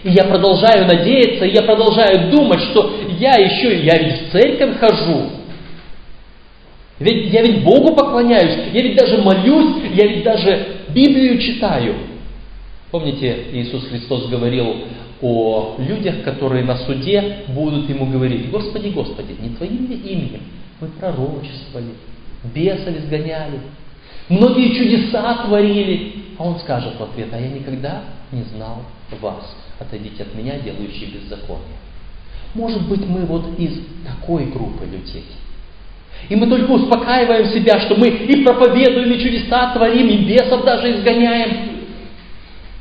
и 0.04 0.12
я 0.12 0.26
продолжаю 0.26 0.86
надеяться, 0.86 1.46
и 1.46 1.54
я 1.54 1.64
продолжаю 1.64 2.30
думать, 2.30 2.60
что 2.72 2.94
я 3.18 3.32
еще, 3.36 3.84
я 3.84 3.98
ведь 3.98 4.28
в 4.28 4.32
церковь 4.32 4.78
хожу, 4.78 5.30
ведь 7.00 7.34
я 7.34 7.42
ведь 7.42 7.64
Богу 7.64 7.96
поклоняюсь, 7.96 8.72
я 8.74 8.82
ведь 8.82 8.96
даже 8.96 9.22
молюсь, 9.22 9.84
я 9.94 10.08
ведь 10.08 10.24
даже 10.24 10.68
Библию 10.90 11.40
читаю. 11.40 11.96
Помните, 12.92 13.46
Иисус 13.52 13.88
Христос 13.88 14.28
говорил 14.28 14.86
о 15.22 15.76
людях, 15.80 16.24
которые 16.24 16.64
на 16.64 16.78
суде 16.78 17.38
будут 17.48 17.90
ему 17.90 18.06
говорить, 18.06 18.52
Господи, 18.52 18.90
Господи, 18.90 19.36
не 19.40 19.50
Твоим 19.56 19.90
ли 19.90 19.96
именем 19.96 20.42
мы 20.84 20.88
пророчествовали, 20.90 21.94
бесов 22.44 22.96
изгоняли, 22.98 23.60
многие 24.30 24.76
чудеса 24.76 25.46
творили. 25.46 26.24
А 26.38 26.46
он 26.46 26.60
скажет 26.60 27.00
в 27.00 27.04
ответ, 27.04 27.30
а 27.32 27.40
я 27.40 27.50
никогда 27.50 28.04
не 28.32 28.42
знал 28.44 28.82
вас, 29.22 29.56
отойдите 29.80 30.24
от 30.24 30.34
меня, 30.34 30.60
делающие 30.60 31.10
беззаконие. 31.12 31.78
Может 32.56 32.88
быть, 32.88 33.06
мы 33.06 33.26
вот 33.26 33.60
из 33.60 33.80
такой 34.06 34.46
группы 34.46 34.86
людей. 34.86 35.26
И 36.30 36.36
мы 36.36 36.48
только 36.48 36.72
успокаиваем 36.72 37.48
себя, 37.48 37.80
что 37.82 37.96
мы 37.96 38.08
и 38.08 38.44
проповедуем, 38.44 39.12
и 39.12 39.20
чудеса 39.20 39.74
творим, 39.74 40.08
и 40.08 40.18
бесов 40.26 40.64
даже 40.64 40.96
изгоняем. 40.96 41.88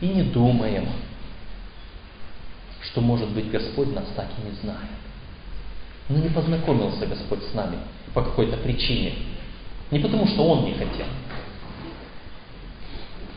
И 0.01 0.07
не 0.07 0.23
думаем, 0.23 0.87
что, 2.83 3.01
может 3.01 3.29
быть, 3.31 3.51
Господь 3.51 3.95
нас 3.95 4.05
так 4.17 4.27
и 4.39 4.49
не 4.49 4.55
знает. 4.63 4.91
Но 6.09 6.19
не 6.19 6.29
познакомился 6.29 7.07
Господь 7.07 7.43
с 7.45 7.55
нами 7.55 7.79
по 8.15 8.23
какой-то 8.23 8.57
причине. 8.59 9.15
Не 9.91 9.99
потому, 9.99 10.27
что 10.27 10.45
Он 10.47 10.65
не 10.65 10.73
хотел, 10.73 11.07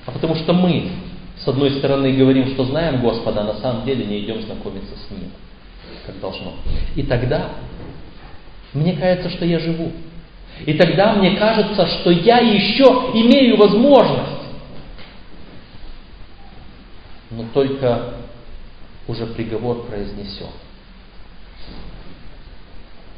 а 0.06 0.12
потому 0.12 0.36
что 0.36 0.54
мы, 0.54 0.90
с 1.44 1.48
одной 1.48 1.72
стороны, 1.72 2.14
говорим, 2.14 2.48
что 2.54 2.66
знаем 2.66 3.02
Господа, 3.02 3.42
а 3.42 3.54
на 3.54 3.60
самом 3.60 3.86
деле 3.86 4.06
не 4.06 4.24
идем 4.24 4.42
знакомиться 4.44 4.94
с 4.96 5.12
Ним, 5.12 5.32
как 6.06 6.20
должно. 6.20 6.54
И 6.96 7.04
тогда 7.04 7.50
мне 8.76 8.94
кажется, 8.94 9.30
что 9.30 9.46
я 9.46 9.58
живу. 9.60 9.92
И 10.66 10.74
тогда 10.74 11.14
мне 11.16 11.38
кажется, 11.38 11.88
что 11.88 12.12
я 12.12 12.40
еще 12.40 12.84
имею 13.14 13.58
возможность. 13.58 14.44
Но 17.32 17.46
только 17.54 18.16
уже 19.08 19.26
приговор 19.28 19.86
произнесен. 19.86 20.50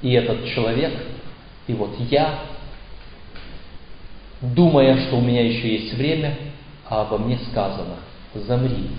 И 0.01 0.13
этот 0.13 0.45
человек, 0.47 0.93
и 1.67 1.73
вот 1.73 1.95
я, 2.09 2.39
думая, 4.41 5.07
что 5.07 5.17
у 5.17 5.21
меня 5.21 5.43
еще 5.43 5.75
есть 5.75 5.93
время, 5.95 6.37
а 6.87 7.01
обо 7.01 7.17
мне 7.17 7.39
сказано, 7.49 7.95
замри, 8.33 8.91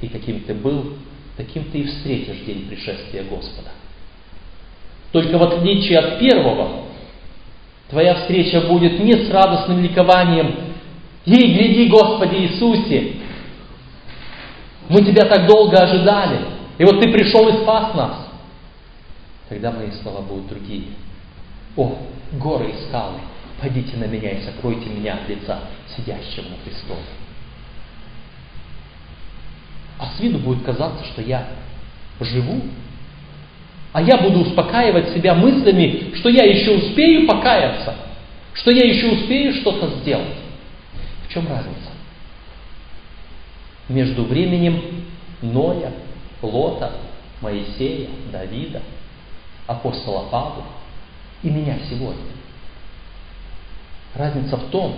и 0.00 0.08
каким 0.08 0.40
ты 0.40 0.54
был, 0.54 0.94
таким 1.36 1.64
ты 1.64 1.80
и 1.80 1.86
встретишь 1.86 2.44
день 2.46 2.66
пришествия 2.66 3.24
Господа. 3.24 3.70
Только 5.12 5.38
в 5.38 5.42
отличие 5.42 5.98
от 5.98 6.18
первого, 6.18 6.82
твоя 7.88 8.14
встреча 8.16 8.60
будет 8.62 9.00
не 9.00 9.14
с 9.14 9.30
радостным 9.30 9.82
ликованием 9.82 10.54
«Ей, 11.24 11.54
гляди, 11.54 11.88
Господи 11.88 12.36
Иисусе! 12.36 13.16
Мы 14.88 15.02
Тебя 15.02 15.24
так 15.24 15.46
долго 15.46 15.76
ожидали, 15.76 16.40
и 16.78 16.84
вот 16.84 17.00
Ты 17.00 17.10
пришел 17.10 17.48
и 17.48 17.62
спас 17.62 17.94
нас!» 17.94 18.28
Тогда 19.48 19.72
мои 19.72 19.90
слова 20.02 20.20
будут 20.20 20.48
другие. 20.48 20.88
«О, 21.76 21.96
горы 22.32 22.70
и 22.70 22.88
скалы, 22.88 23.18
пойдите 23.60 23.96
на 23.96 24.04
меня 24.04 24.30
и 24.30 24.42
сокройте 24.42 24.88
меня 24.90 25.14
от 25.14 25.28
лица 25.28 25.60
сидящего 25.96 26.50
на 26.50 26.56
престоле!» 26.64 27.00
А 29.98 30.06
с 30.16 30.20
виду 30.20 30.38
будет 30.38 30.64
казаться, 30.64 31.04
что 31.06 31.22
я 31.22 31.46
живу 32.20 32.62
а 33.98 34.00
я 34.00 34.16
буду 34.18 34.42
успокаивать 34.42 35.12
себя 35.12 35.34
мыслями, 35.34 36.14
что 36.14 36.28
я 36.28 36.44
еще 36.44 36.76
успею 36.76 37.26
покаяться, 37.26 37.96
что 38.54 38.70
я 38.70 38.84
еще 38.84 39.10
успею 39.10 39.52
что-то 39.54 39.88
сделать. 39.98 40.36
В 41.26 41.32
чем 41.32 41.48
разница? 41.48 41.90
Между 43.88 44.22
временем 44.22 45.04
Ноя, 45.42 45.90
Лота, 46.42 46.92
Моисея, 47.40 48.08
Давида, 48.30 48.82
апостола 49.66 50.28
Павла 50.30 50.66
и 51.42 51.50
меня 51.50 51.78
сегодня. 51.90 52.22
Разница 54.14 54.58
в 54.58 54.70
том, 54.70 54.94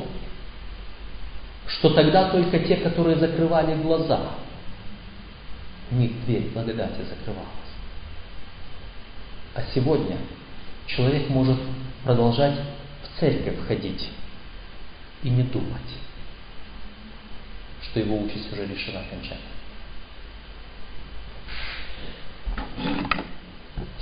что 1.68 1.88
тогда 1.94 2.28
только 2.28 2.58
те, 2.58 2.76
которые 2.76 3.16
закрывали 3.16 3.76
глаза, 3.76 4.20
у 5.90 5.94
них 5.94 6.22
дверь 6.26 6.50
благодати 6.52 7.00
закрывалась. 7.08 7.69
А 9.54 9.62
сегодня 9.74 10.16
человек 10.86 11.28
может 11.28 11.58
продолжать 12.04 12.54
в 13.02 13.20
церковь 13.20 13.66
ходить 13.66 14.08
и 15.22 15.30
не 15.30 15.42
думать, 15.42 15.80
что 17.82 18.00
его 18.00 18.22
участь 18.22 18.52
уже 18.52 18.66
решена 18.66 19.00
окончательно. 19.00 19.40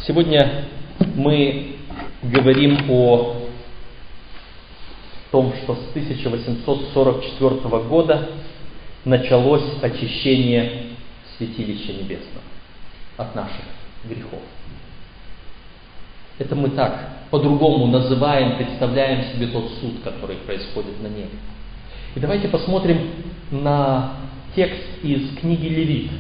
Сегодня 0.07 0.69
мы 1.15 1.77
говорим 2.23 2.91
о 2.91 3.49
том, 5.31 5.55
что 5.63 5.75
с 5.75 5.91
1844 5.91 7.79
года 7.85 8.31
началось 9.05 9.83
очищение 9.83 10.89
святилища 11.37 11.93
небесного 11.93 12.45
от 13.17 13.35
наших 13.35 13.65
грехов. 14.05 14.41
Это 16.39 16.55
мы 16.55 16.71
так 16.71 17.09
по-другому 17.31 17.87
называем, 17.87 18.57
представляем 18.57 19.25
себе 19.33 19.49
тот 19.49 19.71
суд, 19.81 20.01
который 20.05 20.37
происходит 20.37 21.03
на 21.03 21.09
небе. 21.09 21.31
И 22.15 22.21
давайте 22.21 22.49
посмотрим 22.49 23.11
на 23.51 24.13
текст 24.55 24.83
из 25.03 25.37
книги 25.39 25.67
Левит, 25.67 26.11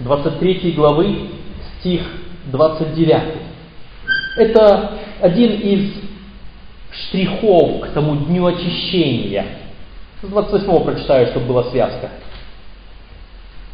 23 0.00 0.72
главы, 0.72 1.30
стих 1.78 2.02
29. 2.46 3.22
Это 4.36 4.98
один 5.20 5.52
из 5.52 5.92
штрихов 6.92 7.80
к 7.80 7.88
тому 7.92 8.16
дню 8.16 8.46
очищения. 8.46 9.46
С 10.22 10.26
28 10.28 10.84
прочитаю, 10.84 11.26
чтобы 11.28 11.46
была 11.46 11.64
связка. 11.70 12.10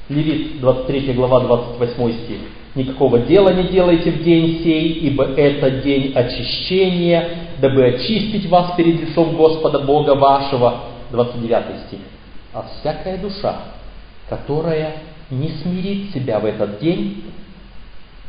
Левит, 0.09 0.61
23 0.61 1.13
глава, 1.13 1.41
28 1.41 2.25
стих. 2.25 2.41
Никакого 2.75 3.21
дела 3.21 3.51
не 3.51 3.69
делайте 3.69 4.11
в 4.11 4.25
день 4.25 4.63
сей, 4.65 4.95
ибо 4.95 5.25
это 5.25 5.71
день 5.83 6.13
очищения, 6.13 7.29
дабы 7.61 7.85
очистить 7.87 8.47
вас 8.49 8.75
перед 8.77 9.01
лицом 9.01 9.37
Господа 9.37 9.81
Бога 9.81 10.15
вашего. 10.15 10.85
29 11.11 11.87
стих. 11.87 12.01
А 12.53 12.67
всякая 12.81 13.19
душа, 13.19 13.63
которая 14.29 14.97
не 15.31 15.51
смирит 15.51 16.13
себя 16.13 16.41
в 16.41 16.45
этот 16.45 16.81
день, 16.81 17.25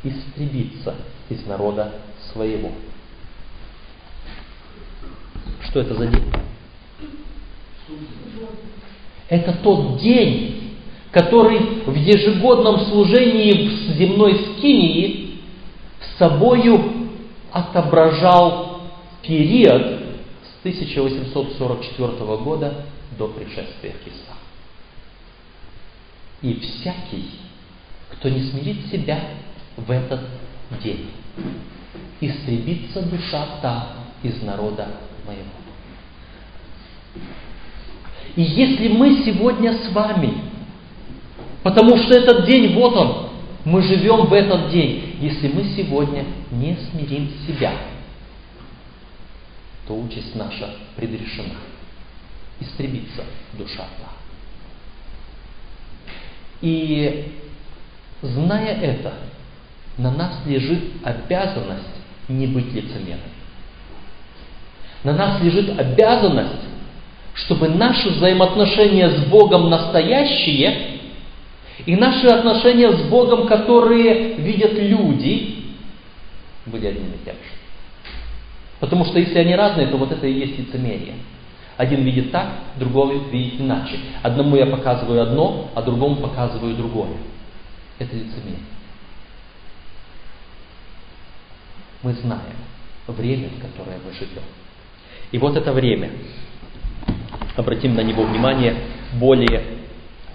истребится 0.04 0.94
из 1.30 1.46
народа 1.48 1.94
своего. 2.32 2.72
Что 5.64 5.82
это 5.82 5.96
за 5.96 6.08
день? 6.08 6.24
Это 9.28 9.54
тот 9.64 10.00
день, 10.00 10.65
который 11.16 11.86
в 11.86 11.96
ежегодном 11.96 12.78
служении 12.88 13.70
в 13.70 13.98
земной 13.98 14.36
скинии 14.36 15.40
собою 16.20 17.08
отображал 17.54 18.82
период 19.22 20.02
с 20.44 20.60
1844 20.60 22.10
года 22.44 22.86
до 23.18 23.30
пришествия 23.30 23.94
Христа. 24.04 24.34
И 26.42 26.56
всякий, 26.56 27.30
кто 28.12 28.28
не 28.28 28.50
смирит 28.50 28.86
себя 28.88 29.22
в 29.78 29.90
этот 29.90 30.20
день, 30.84 31.12
истребится 32.20 33.02
душа 33.04 33.48
та 33.62 33.94
из 34.22 34.44
народа 34.44 34.90
моего. 35.26 35.44
И 38.36 38.42
если 38.42 38.90
мы 38.90 39.24
сегодня 39.24 39.78
с 39.78 39.94
вами, 39.94 40.45
потому 41.66 41.98
что 41.98 42.14
этот 42.14 42.46
день, 42.46 42.76
вот 42.76 42.96
он, 42.96 43.30
мы 43.66 43.82
живем 43.82 44.28
в 44.28 44.34
этот 44.34 44.70
день, 44.70 45.16
если 45.20 45.48
мы 45.48 45.64
сегодня 45.76 46.24
не 46.52 46.76
смирим 46.76 47.28
себя, 47.48 47.74
то 49.88 49.96
участь 49.96 50.36
наша 50.36 50.70
предрешена. 50.96 51.56
Истребится 52.60 53.24
душа 53.54 53.84
та. 53.98 54.12
И 56.62 57.32
зная 58.22 58.80
это, 58.82 59.14
на 59.98 60.12
нас 60.12 60.34
лежит 60.46 60.84
обязанность 61.04 61.84
не 62.30 62.46
быть 62.46 62.72
лицемерами. 62.74 63.24
На 65.04 65.14
нас 65.14 65.42
лежит 65.42 65.80
обязанность, 65.80 66.62
чтобы 67.34 67.70
наши 67.70 68.08
взаимоотношения 68.12 69.10
с 69.10 69.26
Богом 69.26 69.72
настоящие 69.72 70.95
и 71.86 71.96
наши 71.96 72.28
отношения 72.28 72.92
с 72.92 73.04
Богом, 73.10 73.48
которые 73.48 74.36
видят 74.36 74.74
люди, 74.74 75.66
были 76.66 76.88
одними 76.88 77.16
и 77.16 77.26
тем 77.26 77.36
же. 77.36 77.52
Потому 78.80 79.06
что 79.06 79.20
если 79.20 79.38
они 79.38 79.56
разные, 79.56 79.88
то 79.88 79.98
вот 79.98 80.12
это 80.12 80.26
и 80.26 80.34
есть 80.34 80.58
лицемерие. 80.58 81.16
Один 81.78 82.04
видит 82.04 82.32
так, 82.32 82.48
другой 82.78 83.20
видит 83.30 83.60
иначе. 83.60 84.00
Одному 84.24 84.56
я 84.56 84.66
показываю 84.66 85.22
одно, 85.22 85.70
а 85.76 85.82
другому 85.82 86.18
показываю 86.18 86.76
другое. 86.76 87.18
Это 88.00 88.16
лицемерие. 88.16 88.60
Мы 92.02 92.14
знаем 92.14 92.56
время, 93.08 93.50
в 93.50 93.62
которое 93.62 93.98
мы 94.06 94.14
живем. 94.14 94.44
И 95.32 95.38
вот 95.38 95.56
это 95.56 95.72
время, 95.74 96.12
обратим 97.56 97.96
на 97.96 98.02
него 98.02 98.24
внимание, 98.24 98.76
более 99.20 99.64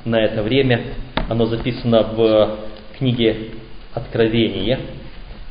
на 0.04 0.20
это 0.20 0.42
время, 0.42 0.94
оно 1.30 1.46
записано 1.46 2.02
в 2.02 2.58
книге 2.98 3.52
Откровения, 3.94 4.80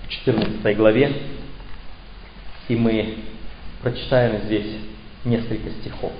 в 0.06 0.10
14 0.10 0.76
главе, 0.76 1.14
и 2.68 2.76
мы 2.76 3.20
прочитаем 3.82 4.42
здесь 4.44 4.76
несколько 5.24 5.70
стихов. 5.80 6.12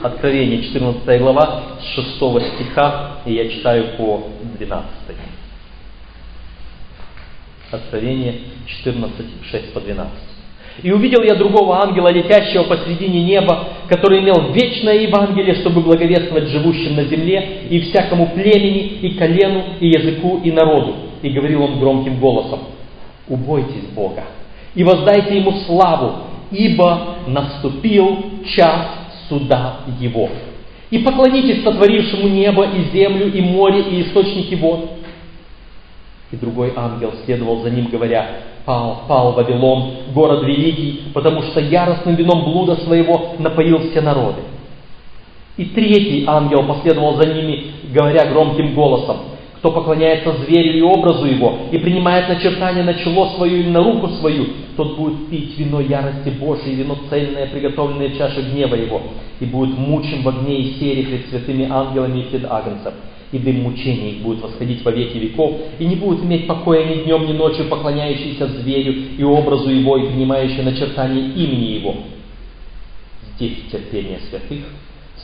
Откровение, 0.00 0.62
14 0.62 1.20
глава, 1.20 1.78
с 1.80 1.84
6 1.96 2.54
стиха, 2.54 3.22
и 3.26 3.34
я 3.34 3.48
читаю 3.48 3.96
по 3.96 4.30
12. 4.58 4.86
Откровение 7.72 8.42
14, 8.66 9.26
6 9.50 9.72
по 9.72 9.80
12. 9.80 10.31
«И 10.82 10.90
увидел 10.90 11.22
я 11.22 11.34
другого 11.34 11.82
ангела, 11.82 12.08
летящего 12.08 12.64
посредине 12.64 13.22
неба, 13.22 13.68
который 13.88 14.20
имел 14.20 14.52
вечное 14.52 15.00
Евангелие, 15.00 15.56
чтобы 15.56 15.80
благовествовать 15.80 16.48
живущим 16.48 16.96
на 16.96 17.04
земле 17.04 17.64
и 17.68 17.80
всякому 17.80 18.28
племени, 18.28 18.98
и 19.02 19.10
колену, 19.10 19.64
и 19.80 19.88
языку, 19.88 20.40
и 20.42 20.50
народу. 20.50 20.94
И 21.22 21.30
говорил 21.30 21.62
он 21.62 21.78
громким 21.78 22.18
голосом, 22.18 22.60
убойтесь 23.28 23.88
Бога 23.94 24.24
и 24.74 24.84
воздайте 24.84 25.36
Ему 25.36 25.52
славу, 25.66 26.24
ибо 26.50 27.16
наступил 27.26 28.24
час 28.54 28.88
суда 29.28 29.80
Его. 30.00 30.28
И 30.90 30.98
поклонитесь 30.98 31.62
сотворившему 31.62 32.28
небо 32.28 32.66
и 32.66 32.84
землю, 32.92 33.32
и 33.32 33.40
море, 33.40 33.80
и 33.80 34.02
источники 34.02 34.54
вод. 34.54 34.90
И 36.30 36.36
другой 36.36 36.72
ангел 36.76 37.14
следовал 37.24 37.62
за 37.62 37.70
ним, 37.70 37.86
говоря, 37.86 38.40
«Пал, 38.64 39.02
пал 39.08 39.32
Вавилон, 39.32 39.90
город 40.14 40.44
великий, 40.44 41.02
потому 41.12 41.42
что 41.42 41.60
яростным 41.60 42.14
вином 42.14 42.44
блуда 42.44 42.76
своего 42.76 43.34
напоил 43.38 43.90
все 43.90 44.00
народы». 44.00 44.42
И 45.56 45.66
третий 45.66 46.24
ангел 46.26 46.64
последовал 46.64 47.16
за 47.16 47.26
ними, 47.26 47.72
говоря 47.92 48.26
громким 48.26 48.74
голосом, 48.74 49.18
кто 49.62 49.70
поклоняется 49.70 50.32
зверю 50.44 50.76
и 50.76 50.80
образу 50.80 51.24
его, 51.26 51.56
и 51.70 51.78
принимает 51.78 52.28
начертание 52.28 52.82
на 52.82 52.94
чело 52.94 53.28
свое 53.36 53.60
или 53.60 53.68
на 53.68 53.80
руку 53.80 54.08
свою, 54.08 54.46
тот 54.76 54.96
будет 54.96 55.28
пить 55.28 55.56
вино 55.56 55.80
ярости 55.80 56.30
Божией, 56.30 56.74
вино 56.74 56.96
цельное, 57.08 57.46
приготовленное 57.46 58.08
в 58.08 58.18
чаше 58.18 58.42
гнева 58.42 58.74
его, 58.74 59.02
и 59.38 59.44
будет 59.44 59.78
мучим 59.78 60.22
в 60.22 60.28
огне 60.28 60.58
и 60.62 60.80
сере 60.80 61.04
пред 61.04 61.28
святыми 61.28 61.68
ангелами 61.70 62.20
и 62.20 62.22
пред 62.24 62.44
агнцем. 62.50 62.94
И 63.32 63.38
дым 63.38 63.62
мучений 63.62 64.12
их 64.12 64.22
будет 64.22 64.42
восходить 64.42 64.84
во 64.84 64.92
веки 64.92 65.16
веков, 65.16 65.58
и 65.78 65.86
не 65.86 65.96
будет 65.96 66.22
иметь 66.22 66.46
покоя 66.46 66.84
ни 66.84 67.04
днем, 67.04 67.26
ни 67.26 67.32
ночью, 67.32 67.68
поклоняющийся 67.68 68.46
зверю 68.46 68.94
и 69.16 69.22
образу 69.22 69.70
его, 69.70 69.96
и 69.96 70.08
принимающий 70.08 70.62
начертание 70.62 71.30
имени 71.30 71.78
его. 71.78 71.96
Здесь 73.34 73.56
терпение 73.70 74.20
святых, 74.28 74.64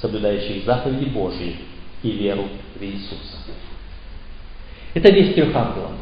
соблюдающих 0.01 0.65
заповеди 0.65 1.05
Божьи 1.11 1.57
и 2.03 2.11
веру 2.13 2.45
в 2.79 2.83
Иисуса. 2.83 3.37
Это 4.95 5.13
весть 5.13 5.35
трех 5.35 5.55
ангелов. 5.55 5.93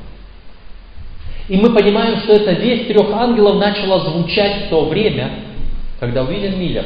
И 1.48 1.56
мы 1.56 1.72
понимаем, 1.74 2.20
что 2.20 2.32
эта 2.32 2.52
весть 2.52 2.88
трех 2.88 3.10
ангелов 3.12 3.56
начала 3.56 4.00
звучать 4.10 4.66
в 4.66 4.68
то 4.68 4.86
время, 4.86 5.30
когда 5.98 6.24
Уильям 6.24 6.58
Миллер 6.58 6.84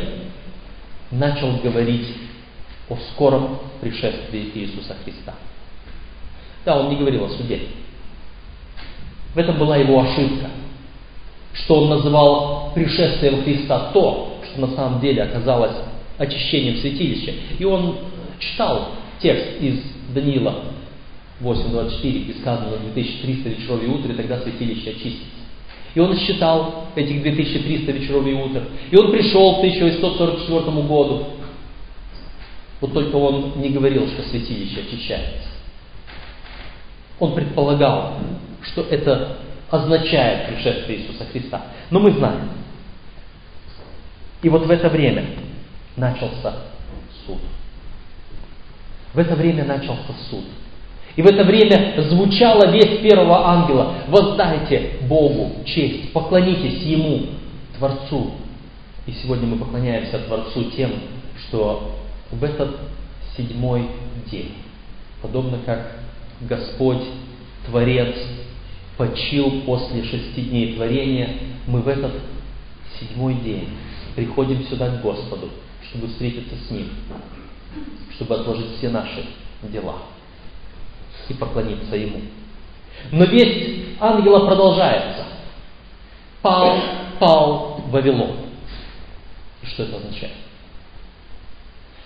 начал 1.11 1.59
говорить 1.62 2.06
о 2.90 2.96
скором 3.12 3.59
пришествии 3.81 4.50
Иисуса 4.55 4.96
Христа. 5.05 5.35
Да, 6.64 6.79
он 6.79 6.90
не 6.90 6.96
говорил 6.96 7.24
о 7.24 7.31
суде. 7.31 7.61
В 9.35 9.38
этом 9.38 9.59
была 9.59 9.76
его 9.76 10.00
ошибка, 10.00 10.50
что 11.55 11.83
он 11.83 11.90
называл 11.90 12.72
пришествием 12.74 13.42
Христа 13.44 13.90
то, 13.92 14.40
что 14.44 14.61
на 14.61 14.74
самом 14.74 15.00
деле 15.00 15.22
оказалось 15.22 15.76
очищением 16.18 16.79
святилища. 16.79 17.33
И 17.59 17.64
он 17.64 17.96
читал 18.38 18.88
текст 19.20 19.61
из 19.61 19.81
Даниила 20.14 20.64
8.24, 21.40 22.24
где 22.24 22.35
сказано 22.40 22.76
2300 22.92 23.48
вечеров 23.48 23.83
и 23.83 23.87
утр, 23.87 24.11
и 24.11 24.14
тогда 24.14 24.40
святилище 24.40 24.90
очистится. 24.90 25.40
И 25.94 26.00
он 26.00 26.16
считал 26.16 26.87
этих 26.94 27.22
2300 27.22 27.92
вечеров 27.92 28.26
и 28.26 28.33
утр. 28.33 28.62
И 28.90 28.96
он 28.96 29.11
пришел 29.11 29.57
к 29.57 29.59
1844 29.59 30.87
году. 30.87 31.26
Вот 32.80 32.92
только 32.94 33.16
он 33.16 33.60
не 33.60 33.70
говорил, 33.70 34.08
что 34.08 34.22
святилище 34.22 34.80
очищается. 34.80 35.48
Он 37.18 37.34
предполагал, 37.34 38.14
что 38.62 38.82
это 38.82 39.36
означает 39.70 40.48
пришествие 40.48 41.00
Иисуса 41.00 41.26
Христа. 41.26 41.62
Но 41.90 42.00
мы 42.00 42.12
знаем. 42.12 42.50
И 44.42 44.48
вот 44.48 44.66
в 44.66 44.70
это 44.70 44.88
время 44.88 45.26
начался 45.96 46.54
суд. 47.26 47.38
В 49.12 49.18
это 49.18 49.35
время 49.35 49.64
начался 49.64 50.14
суд. 50.31 50.44
И 51.16 51.22
в 51.22 51.26
это 51.26 51.44
время 51.44 52.00
звучала 52.08 52.70
весть 52.70 53.02
первого 53.02 53.48
ангела. 53.48 53.94
Воздайте 54.08 54.92
Богу 55.02 55.64
честь, 55.66 56.12
поклонитесь 56.12 56.83
Ему, 56.85 57.26
Творцу. 57.76 58.31
И 59.06 59.12
сегодня 59.12 59.46
мы 59.46 59.58
поклоняемся 59.58 60.20
Творцу 60.20 60.70
тем, 60.70 60.92
что 61.37 62.00
в 62.31 62.42
этот 62.44 62.76
седьмой 63.37 63.88
день, 64.31 64.54
подобно 65.22 65.58
как 65.64 65.96
Господь, 66.40 67.02
Творец, 67.66 68.16
почил 68.96 69.62
после 69.62 70.04
шести 70.04 70.42
дней 70.42 70.74
творения, 70.74 71.37
мы 71.66 71.81
в 71.81 71.88
этот 71.88 72.12
седьмой 72.98 73.35
день 73.35 73.68
приходим 74.14 74.64
сюда 74.64 74.88
к 74.90 75.02
Господу, 75.02 75.50
чтобы 75.88 76.08
встретиться 76.08 76.54
с 76.66 76.70
Ним. 76.70 76.88
чтобы 78.16 78.35
отложить 78.35 78.76
все 78.76 78.90
наши 78.90 79.24
дела 79.62 79.96
и 81.28 81.35
поклониться 81.35 81.96
Ему. 81.96 82.20
Но 83.12 83.24
весть 83.24 83.96
ангела 84.00 84.46
продолжается. 84.46 85.24
Пал, 86.42 86.81
пал 87.18 87.85
Вавилон. 87.88 88.37
И 89.62 89.66
что 89.66 89.85
это 89.85 89.96
означает? 89.96 90.35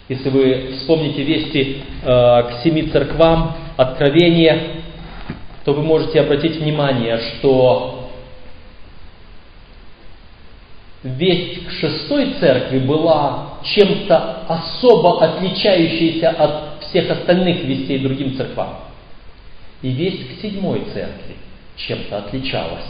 Если 0.09 0.29
вы 0.29 0.75
вспомните 0.77 1.23
вести 1.23 1.79
э, 2.03 2.07
к 2.07 2.61
семи 2.63 2.89
церквам, 2.89 3.57
откровения, 3.77 4.83
то 5.65 5.73
вы 5.73 5.83
можете 5.83 6.21
обратить 6.21 6.57
внимание, 6.57 7.19
что 7.19 8.11
весть 11.03 11.67
к 11.67 11.71
шестой 11.71 12.35
церкви 12.39 12.81
была 12.81 13.61
чем-то 13.63 14.45
особо 14.47 15.25
отличающейся 15.25 16.31
от 16.31 16.83
всех 16.85 17.11
остальных 17.11 17.65
вестей 17.65 17.99
другим 17.99 18.37
церквам. 18.37 18.81
И 19.81 19.91
весть 19.91 20.37
к 20.37 20.41
седьмой 20.43 20.85
церкви 20.93 21.37
чем-то 21.77 22.19
отличалась, 22.19 22.85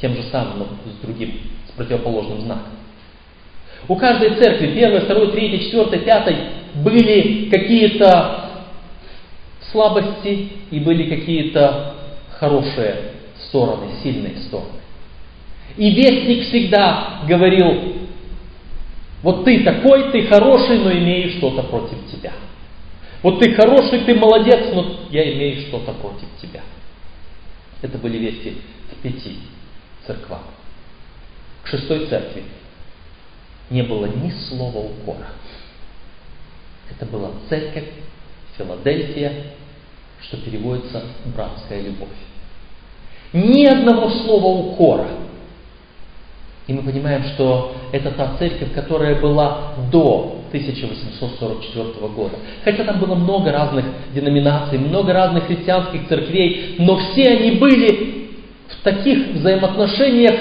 тем 0.00 0.14
же 0.14 0.22
самым, 0.24 0.58
но 0.58 0.66
с 0.90 0.96
другим, 1.02 1.40
с 1.68 1.72
противоположным 1.72 2.42
знаком. 2.42 2.81
У 3.88 3.96
каждой 3.96 4.36
церкви, 4.36 4.74
первой, 4.74 5.00
второй, 5.00 5.32
третьей, 5.32 5.64
четвертой, 5.64 6.00
пятой, 6.00 6.36
были 6.76 7.48
какие-то 7.50 8.50
слабости 9.70 10.48
и 10.70 10.80
были 10.80 11.08
какие-то 11.08 11.94
хорошие 12.38 13.12
стороны, 13.48 13.88
сильные 14.02 14.36
стороны. 14.46 14.80
И 15.76 15.90
вестник 15.90 16.48
всегда 16.48 17.22
говорил, 17.26 17.96
вот 19.22 19.44
ты 19.44 19.64
такой, 19.64 20.10
ты 20.12 20.26
хороший, 20.26 20.78
но 20.78 20.92
имею 20.92 21.30
что-то 21.38 21.62
против 21.62 21.98
тебя. 22.10 22.32
Вот 23.22 23.38
ты 23.38 23.54
хороший, 23.54 24.00
ты 24.00 24.14
молодец, 24.14 24.66
но 24.74 24.96
я 25.10 25.32
имею 25.32 25.60
что-то 25.68 25.92
против 25.92 26.26
тебя. 26.40 26.62
Это 27.80 27.98
были 27.98 28.18
вести 28.18 28.56
к 28.90 29.02
пяти 29.02 29.38
церквам. 30.06 30.42
К 31.62 31.68
шестой 31.68 32.06
церкви 32.06 32.42
не 33.70 33.82
было 33.82 34.06
ни 34.06 34.30
слова 34.48 34.78
укора. 34.78 35.28
Это 36.90 37.06
была 37.06 37.30
церковь 37.48 37.84
Филадельфия, 38.56 39.32
что 40.20 40.36
переводится 40.38 41.02
«братская 41.34 41.80
любовь». 41.80 42.08
Ни 43.32 43.64
одного 43.64 44.10
слова 44.10 44.46
укора. 44.58 45.08
И 46.66 46.72
мы 46.72 46.82
понимаем, 46.82 47.24
что 47.34 47.74
это 47.92 48.12
та 48.12 48.36
церковь, 48.38 48.72
которая 48.74 49.20
была 49.20 49.74
до 49.90 50.42
1844 50.48 52.08
года. 52.08 52.36
Хотя 52.62 52.84
там 52.84 53.00
было 53.00 53.14
много 53.14 53.50
разных 53.50 53.86
деноминаций, 54.14 54.78
много 54.78 55.12
разных 55.12 55.46
христианских 55.46 56.06
церквей, 56.08 56.76
но 56.78 56.96
все 56.98 57.30
они 57.30 57.52
были 57.52 58.28
в 58.68 58.82
таких 58.84 59.34
взаимоотношениях, 59.34 60.34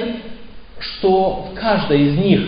что 0.79 1.47
в 1.51 1.59
каждой 1.59 2.01
из 2.01 2.17
них 2.17 2.41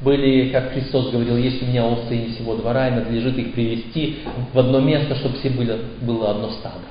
были, 0.00 0.50
как 0.50 0.72
Христос 0.72 1.10
говорил, 1.10 1.36
есть 1.36 1.62
у 1.62 1.66
меня 1.66 1.86
овцы 1.86 2.16
не 2.16 2.34
всего 2.34 2.54
двора, 2.56 2.88
и 2.88 2.92
надлежит 2.92 3.38
их 3.38 3.54
привести 3.54 4.18
в 4.52 4.58
одно 4.58 4.80
место, 4.80 5.14
чтобы 5.16 5.38
все 5.38 5.50
было, 5.50 5.78
было 6.02 6.30
одно 6.32 6.50
стадо. 6.50 6.84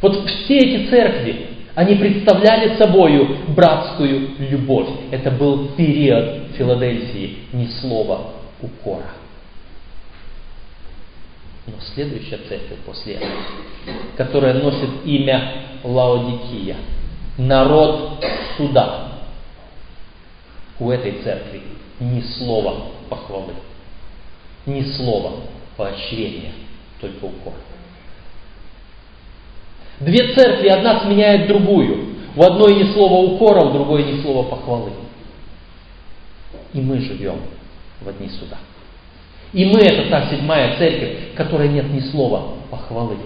Вот 0.00 0.28
все 0.28 0.58
эти 0.58 0.90
церкви, 0.90 1.46
они 1.74 1.94
представляли 1.94 2.76
собою 2.76 3.38
братскую 3.48 4.32
любовь. 4.38 4.88
Это 5.10 5.30
был 5.30 5.68
период 5.76 6.54
Филадельфии, 6.56 7.38
ни 7.52 7.66
слова 7.80 8.32
укора. 8.60 9.06
Но 11.66 11.72
следующая 11.94 12.38
церковь 12.48 12.78
после 12.84 13.14
этого, 13.14 13.30
которая 14.18 14.54
носит 14.54 14.90
имя 15.06 15.52
Лаодикия, 15.82 16.76
народ 17.38 18.22
суда, 18.58 19.13
у 20.78 20.90
этой 20.90 21.22
церкви 21.22 21.62
ни 22.00 22.20
слова 22.20 22.88
похвалы, 23.08 23.54
ни 24.66 24.82
слова 24.82 25.40
поощрения, 25.76 26.52
только 27.00 27.24
укор. 27.24 27.54
Две 30.00 30.34
церкви, 30.34 30.68
одна 30.68 31.00
сменяет 31.00 31.46
другую. 31.46 32.14
В 32.34 32.42
одной 32.42 32.74
ни 32.74 32.92
слова 32.92 33.32
укора, 33.32 33.66
в 33.66 33.72
другой 33.72 34.04
ни 34.04 34.20
слова 34.22 34.48
похвалы. 34.48 34.90
И 36.72 36.80
мы 36.80 36.98
живем 37.00 37.40
в 38.00 38.08
одни 38.08 38.28
суда. 38.28 38.58
И 39.52 39.64
мы 39.64 39.80
это 39.80 40.10
та 40.10 40.28
седьмая 40.28 40.76
церковь, 40.76 41.34
которой 41.36 41.68
нет 41.68 41.88
ни 41.90 42.00
слова 42.00 42.56
похвалы. 42.70 43.16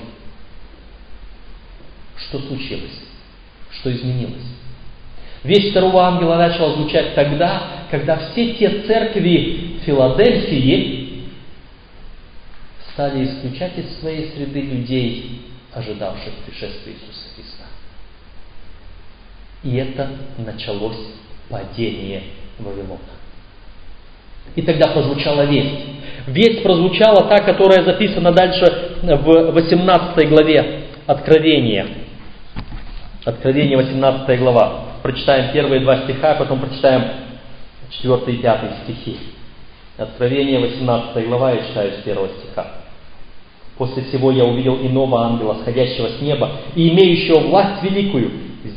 Что 2.17 2.39
случилось? 2.41 3.01
Что 3.71 3.95
изменилось? 3.95 4.45
Весть 5.45 5.71
второго 5.71 6.05
ангела 6.05 6.37
начала 6.37 6.75
звучать 6.75 7.15
тогда, 7.15 7.63
когда 7.91 8.17
все 8.17 8.55
те 8.55 8.83
церкви 8.83 9.79
Филадельфии 9.85 11.25
стали 12.93 13.25
исключать 13.25 13.79
из 13.79 13.99
своей 14.01 14.33
среды 14.33 14.61
людей, 14.61 15.43
ожидавших 15.73 16.33
пришествия 16.45 16.95
Иисуса 16.95 17.35
Христа. 17.37 17.65
И 19.63 19.77
это 19.77 20.11
началось 20.39 20.99
падение 21.49 22.23
Вавилона. 22.59 22.99
И 24.57 24.63
тогда 24.63 24.89
прозвучала 24.89 25.43
весть. 25.43 25.85
Весть 26.27 26.63
прозвучала 26.63 27.29
та, 27.29 27.39
которая 27.45 27.85
записана 27.85 28.33
дальше 28.33 28.97
в 29.03 29.53
18 29.53 30.29
главе 30.29 30.85
Откровения. 31.07 31.87
Откровение, 33.25 33.77
18 33.77 34.39
глава. 34.41 34.88
Прочитаем 35.03 35.53
первые 35.53 35.81
два 35.81 36.03
стиха, 36.03 36.33
а 36.33 36.35
потом 36.35 36.61
прочитаем 36.61 37.05
4 37.91 38.35
и 38.35 38.37
5 38.43 38.61
стихи. 38.85 39.17
Откровение, 39.97 40.61
18 40.61 41.27
глава, 41.27 41.53
я 41.53 41.67
читаю 41.67 41.93
с 41.93 42.03
первого 42.05 42.29
стиха. 42.29 42.67
После 43.77 44.03
всего 44.05 44.31
я 44.33 44.45
увидел 44.45 44.77
иного 44.77 45.25
ангела, 45.25 45.59
сходящего 45.63 46.09
с 46.09 46.21
неба, 46.21 46.51
и 46.75 46.89
имеющего 46.89 47.41
власть 47.41 47.83
великую. 47.83 48.31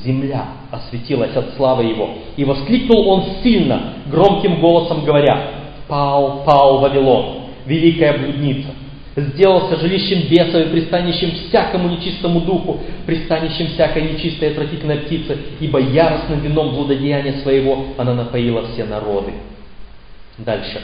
Земля 0.05 0.45
осветилась 0.71 1.35
от 1.35 1.55
славы 1.55 1.83
его. 1.83 2.09
И 2.37 2.45
воскликнул 2.45 3.07
он 3.09 3.25
сильно, 3.43 3.95
громким 4.07 4.61
голосом 4.61 5.03
говоря, 5.03 5.51
«Пал, 5.87 6.43
пал 6.45 6.79
Вавилон, 6.79 7.41
великая 7.65 8.17
блудница, 8.17 8.69
сделался 9.15 9.77
жилищем 9.77 10.29
бесов 10.29 10.67
и 10.67 10.69
пристанищем 10.69 11.31
всякому 11.31 11.89
нечистому 11.89 12.41
духу, 12.41 12.79
пристанищем 13.05 13.67
всякой 13.67 14.13
нечистой 14.13 14.49
и 14.49 14.51
отвратительной 14.51 14.97
птицы, 14.99 15.37
ибо 15.59 15.79
яростным 15.79 16.39
вином 16.39 16.75
блудодеяния 16.75 17.41
своего 17.41 17.87
она 17.97 18.13
напоила 18.13 18.67
все 18.67 18.85
народы». 18.85 19.33
Дальше, 20.37 20.81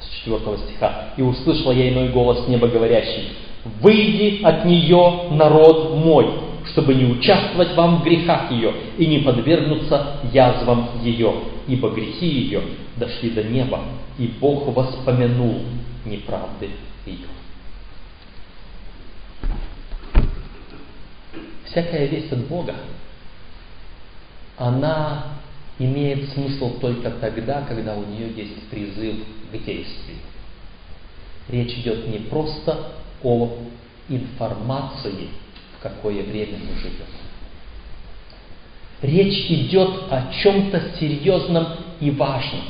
с 0.00 0.24
4 0.24 0.38
стиха. 0.66 1.08
«И 1.16 1.22
услышал 1.22 1.72
я 1.72 1.88
иной 1.88 2.08
голос 2.08 2.46
неба 2.46 2.68
говорящий, 2.68 3.30
«Выйди 3.80 4.42
от 4.42 4.64
нее, 4.64 5.28
народ 5.32 5.96
мой, 5.96 6.26
чтобы 6.72 6.94
не 6.94 7.04
участвовать 7.04 7.74
вам 7.74 8.00
в 8.00 8.04
грехах 8.04 8.50
ее 8.52 8.72
и 8.98 9.06
не 9.06 9.18
подвергнуться 9.18 10.16
язвам 10.32 10.90
ее, 11.02 11.32
ибо 11.66 11.90
грехи 11.90 12.26
ее 12.26 12.62
дошли 12.96 13.30
до 13.30 13.42
неба, 13.42 13.80
и 14.18 14.30
Бог 14.40 14.66
воспомянул 14.74 15.60
неправды 16.04 16.70
ее. 17.06 17.26
Всякая 21.64 22.06
весть 22.06 22.30
от 22.32 22.46
Бога, 22.46 22.74
она 24.58 25.38
имеет 25.78 26.30
смысл 26.30 26.78
только 26.78 27.10
тогда, 27.10 27.62
когда 27.62 27.94
у 27.94 28.04
нее 28.04 28.30
есть 28.34 28.68
призыв 28.68 29.16
к 29.50 29.52
действию. 29.52 30.18
Речь 31.48 31.72
идет 31.78 32.08
не 32.08 32.18
просто 32.18 32.92
о 33.22 33.58
информации, 34.08 35.28
в 35.78 35.82
какое 35.82 36.22
время 36.22 36.58
мы 36.58 36.78
живем. 36.78 37.06
Речь 39.00 39.50
идет 39.50 40.04
о 40.10 40.32
чем-то 40.42 40.92
серьезном 41.00 41.66
и 42.00 42.10
важном. 42.10 42.62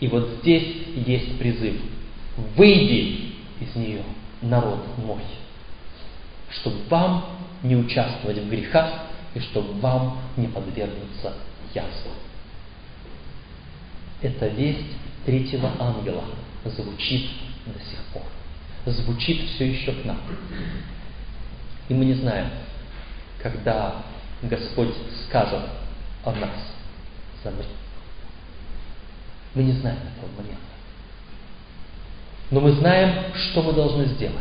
И 0.00 0.08
вот 0.08 0.38
здесь 0.40 0.66
есть 1.06 1.38
призыв. 1.38 1.76
Выйди 2.56 3.29
из 3.60 3.74
нее, 3.76 4.02
народ 4.42 4.86
мой, 4.98 5.22
чтобы 6.50 6.82
вам 6.88 7.24
не 7.62 7.76
участвовать 7.76 8.38
в 8.38 8.48
грехах 8.48 8.90
и 9.34 9.40
чтобы 9.40 9.74
вам 9.80 10.18
не 10.36 10.48
подвергнуться 10.48 11.34
язвам. 11.74 12.14
Эта 14.22 14.48
весть 14.48 14.96
третьего 15.24 15.70
ангела 15.78 16.24
звучит 16.64 17.30
до 17.66 17.78
сих 17.78 17.98
пор. 18.12 18.22
Звучит 18.86 19.48
все 19.50 19.70
еще 19.70 19.92
к 19.92 20.04
нам. 20.04 20.18
И 21.88 21.94
мы 21.94 22.04
не 22.04 22.14
знаем, 22.14 22.48
когда 23.42 24.02
Господь 24.42 24.94
скажет 25.26 25.62
о 26.24 26.32
нас 26.32 26.56
замри. 27.42 27.66
Мы 29.54 29.64
не 29.64 29.72
знаем 29.72 29.98
этого 29.98 30.30
момента. 30.36 30.69
Но 32.50 32.60
мы 32.60 32.72
знаем, 32.72 33.32
что 33.34 33.62
мы 33.62 33.72
должны 33.72 34.06
сделать. 34.06 34.34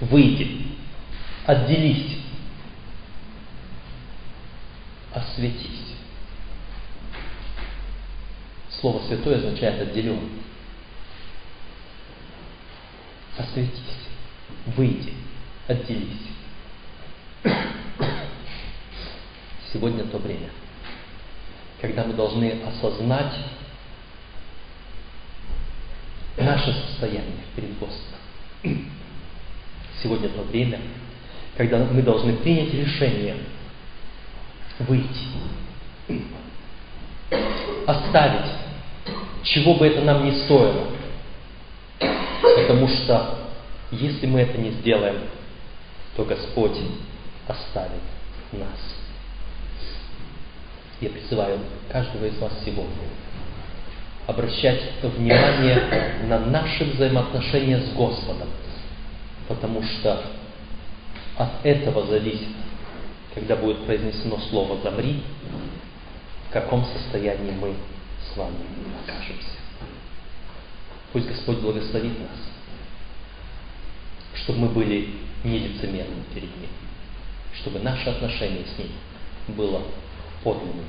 Выйди, 0.00 0.66
отделись, 1.46 2.18
осветись. 5.14 5.94
Слово 8.80 9.06
святое 9.06 9.38
означает 9.38 9.80
отделен. 9.80 10.20
Осветись, 13.38 13.80
выйди, 14.76 15.14
отделись. 15.66 16.28
Сегодня 19.72 20.04
то 20.04 20.18
время, 20.18 20.50
когда 21.80 22.04
мы 22.04 22.12
должны 22.12 22.60
осознать 22.62 23.34
наше 26.36 26.72
состояние 26.72 27.44
перед 27.54 27.78
Господом. 27.78 28.20
Сегодня 30.02 30.28
то 30.28 30.42
время, 30.42 30.80
когда 31.56 31.78
мы 31.78 32.02
должны 32.02 32.34
принять 32.34 32.72
решение 32.74 33.36
выйти, 34.80 35.28
оставить, 37.86 38.50
чего 39.42 39.74
бы 39.74 39.86
это 39.86 40.00
нам 40.02 40.24
ни 40.24 40.44
стоило. 40.44 40.88
Потому 41.98 42.88
что 42.88 43.38
если 43.90 44.26
мы 44.26 44.40
это 44.40 44.58
не 44.58 44.70
сделаем, 44.72 45.20
то 46.16 46.24
Господь 46.24 46.78
оставит 47.46 48.02
нас. 48.52 48.78
Я 51.00 51.10
призываю 51.10 51.60
каждого 51.90 52.24
из 52.24 52.38
вас 52.38 52.52
сегодня 52.64 52.94
обращать 54.26 54.80
внимание 55.02 56.18
на 56.26 56.38
наши 56.38 56.84
взаимоотношения 56.84 57.80
с 57.80 57.92
Господом, 57.92 58.48
потому 59.48 59.82
что 59.82 60.24
от 61.36 61.64
этого 61.64 62.06
зависит, 62.06 62.48
когда 63.34 63.56
будет 63.56 63.84
произнесено 63.84 64.38
слово 64.50 64.80
«замри», 64.82 65.22
в 66.48 66.52
каком 66.52 66.84
состоянии 66.84 67.50
мы 67.50 67.74
с 68.32 68.36
вами 68.36 68.54
окажемся. 69.02 69.58
Пусть 71.12 71.26
Господь 71.26 71.58
благословит 71.58 72.18
нас, 72.18 72.38
чтобы 74.42 74.60
мы 74.60 74.68
были 74.68 75.10
нелицемерны 75.42 76.22
перед 76.32 76.56
Ним, 76.56 76.70
чтобы 77.60 77.80
наше 77.80 78.08
отношение 78.08 78.64
с 78.64 78.78
Ним 78.78 78.88
было 79.56 79.82
подлинным, 80.42 80.86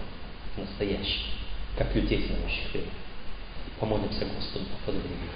настоящим, 0.57 1.31
как 1.77 1.93
людей, 1.95 2.25
знающих 2.27 2.71
время. 2.71 3.04
Помолимся 3.79 4.25
Господу, 4.25 4.65
поблагодарим. 4.85 5.35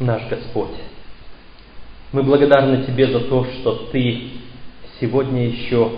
Наш 0.00 0.28
Господь, 0.28 0.76
мы 2.12 2.22
благодарны 2.22 2.84
Тебе 2.84 3.06
за 3.06 3.20
то, 3.20 3.44
что 3.44 3.88
Ты 3.90 4.30
сегодня 5.00 5.48
еще 5.48 5.90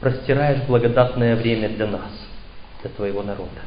простираешь 0.00 0.62
благодатное 0.66 1.36
время 1.36 1.68
для 1.70 1.86
нас, 1.86 2.10
для 2.82 2.90
Твоего 2.90 3.22
народа. 3.22 3.60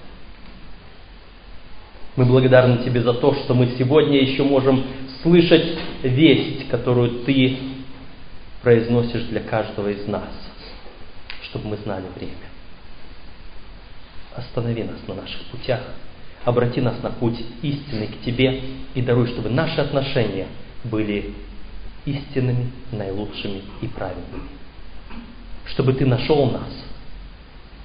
Мы 2.15 2.25
благодарны 2.25 2.83
Тебе 2.83 3.01
за 3.01 3.13
то, 3.13 3.33
что 3.33 3.53
мы 3.53 3.73
сегодня 3.77 4.21
еще 4.21 4.43
можем 4.43 4.83
слышать 5.21 5.77
весть, 6.03 6.69
которую 6.69 7.23
Ты 7.25 7.57
произносишь 8.63 9.23
для 9.23 9.41
каждого 9.41 9.89
из 9.89 10.07
нас, 10.07 10.29
чтобы 11.43 11.67
мы 11.67 11.77
знали 11.77 12.05
время. 12.15 12.33
Останови 14.35 14.83
нас 14.83 14.97
на 15.07 15.15
наших 15.15 15.41
путях, 15.51 15.81
обрати 16.45 16.81
нас 16.81 16.95
на 17.03 17.11
путь 17.11 17.39
истины 17.61 18.07
к 18.07 18.25
Тебе 18.25 18.61
и 18.95 19.01
даруй, 19.01 19.27
чтобы 19.27 19.49
наши 19.49 19.79
отношения 19.79 20.47
были 20.85 21.35
истинными, 22.05 22.71
наилучшими 22.91 23.61
и 23.81 23.87
правильными. 23.87 24.47
Чтобы 25.65 25.93
Ты 25.93 26.05
нашел 26.05 26.49
нас 26.49 26.69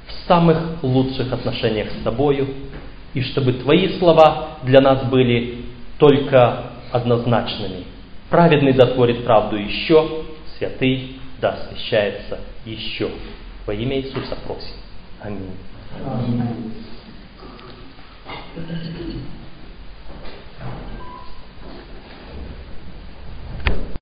в 0.06 0.28
самых 0.28 0.82
лучших 0.82 1.32
отношениях 1.32 1.90
с 1.90 2.04
Тобою, 2.04 2.48
и 3.14 3.22
чтобы 3.22 3.52
Твои 3.54 3.98
слова 3.98 4.58
для 4.62 4.80
нас 4.80 5.04
были 5.06 5.64
только 5.98 6.70
однозначными. 6.92 7.84
Праведный 8.30 8.72
дотворит 8.72 9.24
правду 9.24 9.56
еще, 9.56 10.24
святый 10.59 11.20
да 11.40 11.50
освящается 11.50 12.40
еще. 12.64 13.11
Во 13.66 13.74
имя 13.74 14.00
Иисуса 14.00 14.36
просим. 14.46 14.74
Аминь. 15.20 15.56
Аминь. 16.04 16.74